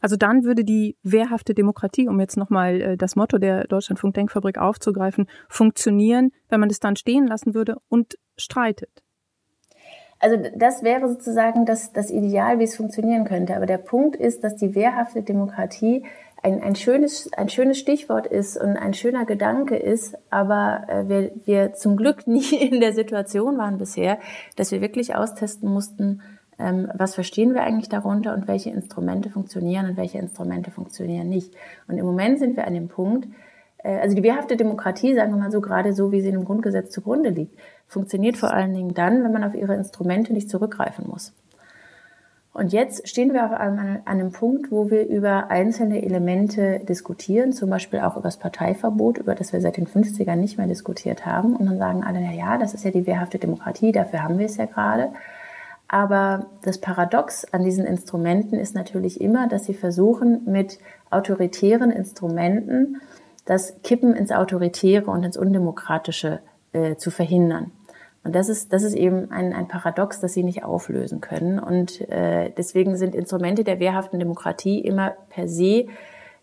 Also 0.01 0.17
dann 0.17 0.45
würde 0.45 0.65
die 0.65 0.97
wehrhafte 1.03 1.55
Demokratie, 1.55 2.09
um 2.09 2.21
jetzt 2.21 2.37
nochmal 2.37 2.81
äh, 2.81 2.97
das 2.97 3.17
Motto 3.17 3.39
der 3.39 3.65
Deutschlandfunk 3.65 4.15
Denkfabrik 4.15 4.59
aufzugreifen, 4.59 5.27
funktionieren, 5.49 6.31
wenn 6.49 6.61
man 6.61 6.69
das 6.69 6.81
dann 6.81 6.97
stehen 6.97 7.27
lassen 7.27 7.55
würde 7.55 7.77
und 7.89 8.19
streitet. 8.37 9.03
Also 10.19 10.37
das 10.57 10.85
wäre 10.85 11.09
sozusagen 11.09 11.67
das, 11.67 11.93
das 11.93 12.09
Ideal, 12.11 12.61
wie 12.61 12.65
es 12.65 12.77
funktionieren 12.77 13.25
könnte. 13.25 13.57
Aber 13.57 13.67
der 13.67 13.79
Punkt 13.79 14.15
ist, 14.15 14.45
dass 14.45 14.55
die 14.55 14.77
wehrhafte 14.77 15.23
Demokratie 15.23 16.05
ein, 16.43 16.63
ein, 16.63 16.75
schönes, 16.75 17.33
ein 17.33 17.49
schönes 17.49 17.79
Stichwort 17.79 18.27
ist 18.27 18.57
und 18.57 18.77
ein 18.77 18.95
schöner 18.95 19.25
Gedanke 19.25 19.77
ist, 19.77 20.17
aber 20.31 20.85
äh, 20.89 21.09
wir, 21.09 21.33
wir 21.45 21.75
zum 21.75 21.97
Glück 21.97 22.27
nie 22.27 22.55
in 22.55 22.81
der 22.81 22.93
Situation 22.93 23.59
waren 23.59 23.79
bisher, 23.79 24.19
dass 24.57 24.73
wir 24.73 24.81
wirklich 24.81 25.15
austesten 25.15 25.69
mussten, 25.69 26.23
ähm, 26.63 26.89
was 26.95 27.15
verstehen 27.15 27.55
wir 27.55 27.63
eigentlich 27.63 27.89
darunter 27.89 28.35
und 28.35 28.49
welche 28.49 28.71
Instrumente 28.71 29.31
funktionieren 29.31 29.87
und 29.87 29.97
welche 29.97 30.19
Instrumente 30.19 30.71
funktionieren 30.71 31.29
nicht. 31.29 31.55
Und 31.89 31.99
im 31.99 32.07
Moment 32.07 32.39
sind 32.39 32.57
wir 32.57 32.67
an 32.67 32.75
dem 32.75 32.89
Punkt, 32.89 33.29
äh, 33.83 33.99
also 33.99 34.15
die 34.15 34.23
wehrhafte 34.23 34.57
Demokratie, 34.57 35.15
sagen 35.15 35.33
wir 35.33 35.39
mal 35.39 35.51
so, 35.51 35.61
gerade 35.61 35.93
so, 35.93 36.13
wie 36.13 36.21
sie 36.21 36.29
im 36.29 36.45
Grundgesetz 36.45 36.91
zugrunde 36.91 37.31
liegt, 37.31 37.59
funktioniert 37.87 38.37
vor 38.37 38.53
allen 38.53 38.75
Dingen 38.75 38.95
dann, 38.95 39.25
wenn 39.25 39.33
man 39.33 39.45
auf 39.45 39.55
ihre 39.55 39.75
Instrumente 39.75 40.33
nicht 40.33 40.49
zurückgreifen 40.49 41.07
muss. 41.09 41.33
Und 42.55 42.73
jetzt 42.73 43.09
stehen 43.09 43.33
wir 43.33 43.47
auf 43.47 43.53
einem, 43.53 43.79
an 43.79 44.01
einem 44.05 44.31
Punkt, 44.31 44.71
wo 44.71 44.91
wir 44.91 45.09
über 45.09 45.51
einzelne 45.51 46.03
Elemente 46.03 46.81
diskutieren, 46.81 47.53
zum 47.53 47.71
Beispiel 47.71 48.01
auch 48.01 48.17
über 48.17 48.25
das 48.25 48.37
Parteiverbot, 48.37 49.17
über 49.17 49.35
das 49.35 49.55
wir 49.55 49.63
seit 49.63 49.79
den 49.79 49.87
50ern 49.87 50.37
nicht 50.37 50.59
mehr 50.59 50.67
diskutiert 50.67 51.25
haben. 51.25 51.57
Und 51.57 51.65
dann 51.65 51.79
sagen 51.79 52.05
alle, 52.05 52.21
na 52.21 52.33
ja, 52.33 52.59
das 52.59 52.75
ist 52.75 52.85
ja 52.85 52.91
die 52.91 53.07
wehrhafte 53.07 53.39
Demokratie, 53.39 53.91
dafür 53.91 54.23
haben 54.23 54.39
wir 54.39 54.47
es 54.47 54.59
ja 54.59 54.67
gerade. 54.67 55.13
Aber 55.93 56.47
das 56.63 56.79
Paradox 56.79 57.45
an 57.53 57.65
diesen 57.65 57.85
Instrumenten 57.85 58.59
ist 58.59 58.75
natürlich 58.75 59.21
immer, 59.21 59.47
dass 59.47 59.67
sie 59.67 59.75
versuchen, 59.75 60.41
mit 60.47 60.79
autoritären 61.11 61.91
Instrumenten 61.91 63.03
das 63.45 63.75
Kippen 63.83 64.15
ins 64.15 64.33
Autoritäre 64.33 65.11
und 65.11 65.23
ins 65.23 65.37
Undemokratische 65.37 66.41
äh, 66.73 66.97
zu 66.97 67.11
verhindern. 67.11 67.73
Und 68.25 68.35
das 68.35 68.49
ist, 68.49 68.73
das 68.73 68.85
ist 68.85 68.95
eben 68.95 69.31
ein, 69.31 69.53
ein 69.53 69.69
Paradox, 69.69 70.19
das 70.19 70.33
sie 70.33 70.45
nicht 70.45 70.65
auflösen 70.65 71.21
können. 71.21 71.59
Und 71.59 72.01
äh, 72.09 72.51
deswegen 72.57 72.97
sind 72.97 73.15
Instrumente 73.15 73.63
der 73.63 73.79
wehrhaften 73.79 74.19
Demokratie 74.19 74.81
immer 74.81 75.13
per 75.29 75.47
se 75.47 75.89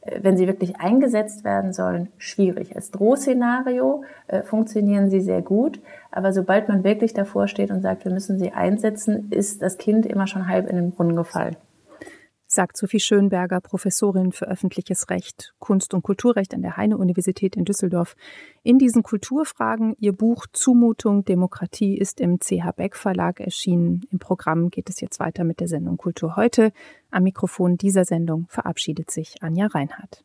wenn 0.05 0.37
sie 0.37 0.47
wirklich 0.47 0.79
eingesetzt 0.79 1.43
werden 1.43 1.73
sollen, 1.73 2.09
schwierig. 2.17 2.75
Als 2.75 2.91
Drohszenario 2.91 4.03
äh, 4.27 4.43
funktionieren 4.43 5.09
sie 5.09 5.21
sehr 5.21 5.41
gut, 5.41 5.79
aber 6.11 6.33
sobald 6.33 6.69
man 6.69 6.83
wirklich 6.83 7.13
davor 7.13 7.47
steht 7.47 7.71
und 7.71 7.81
sagt, 7.81 8.05
wir 8.05 8.11
müssen 8.11 8.39
sie 8.39 8.51
einsetzen, 8.51 9.29
ist 9.31 9.61
das 9.61 9.77
Kind 9.77 10.05
immer 10.05 10.27
schon 10.27 10.47
halb 10.47 10.69
in 10.69 10.75
den 10.75 10.91
Brunnen 10.91 11.15
gefallen 11.15 11.55
sagt 12.51 12.77
Sophie 12.77 12.99
Schönberger, 12.99 13.61
Professorin 13.61 14.31
für 14.31 14.47
öffentliches 14.47 15.09
Recht, 15.09 15.53
Kunst- 15.59 15.93
und 15.93 16.01
Kulturrecht 16.01 16.53
an 16.53 16.63
der 16.63 16.77
Heine-Universität 16.77 17.55
in 17.55 17.63
Düsseldorf. 17.63 18.15
In 18.63 18.79
diesen 18.79 19.03
Kulturfragen 19.03 19.95
ihr 19.99 20.13
Buch 20.13 20.47
Zumutung 20.51 21.23
Demokratie 21.23 21.97
ist 21.97 22.19
im 22.19 22.39
CH 22.39 22.71
Beck 22.75 22.95
Verlag 22.95 23.39
erschienen. 23.39 24.01
Im 24.11 24.19
Programm 24.19 24.69
geht 24.69 24.89
es 24.89 24.99
jetzt 24.99 25.19
weiter 25.19 25.43
mit 25.43 25.59
der 25.59 25.67
Sendung 25.67 25.97
Kultur 25.97 26.35
heute. 26.35 26.71
Am 27.11 27.23
Mikrofon 27.23 27.77
dieser 27.77 28.03
Sendung 28.03 28.47
verabschiedet 28.49 29.11
sich 29.11 29.43
Anja 29.43 29.67
Reinhardt. 29.67 30.23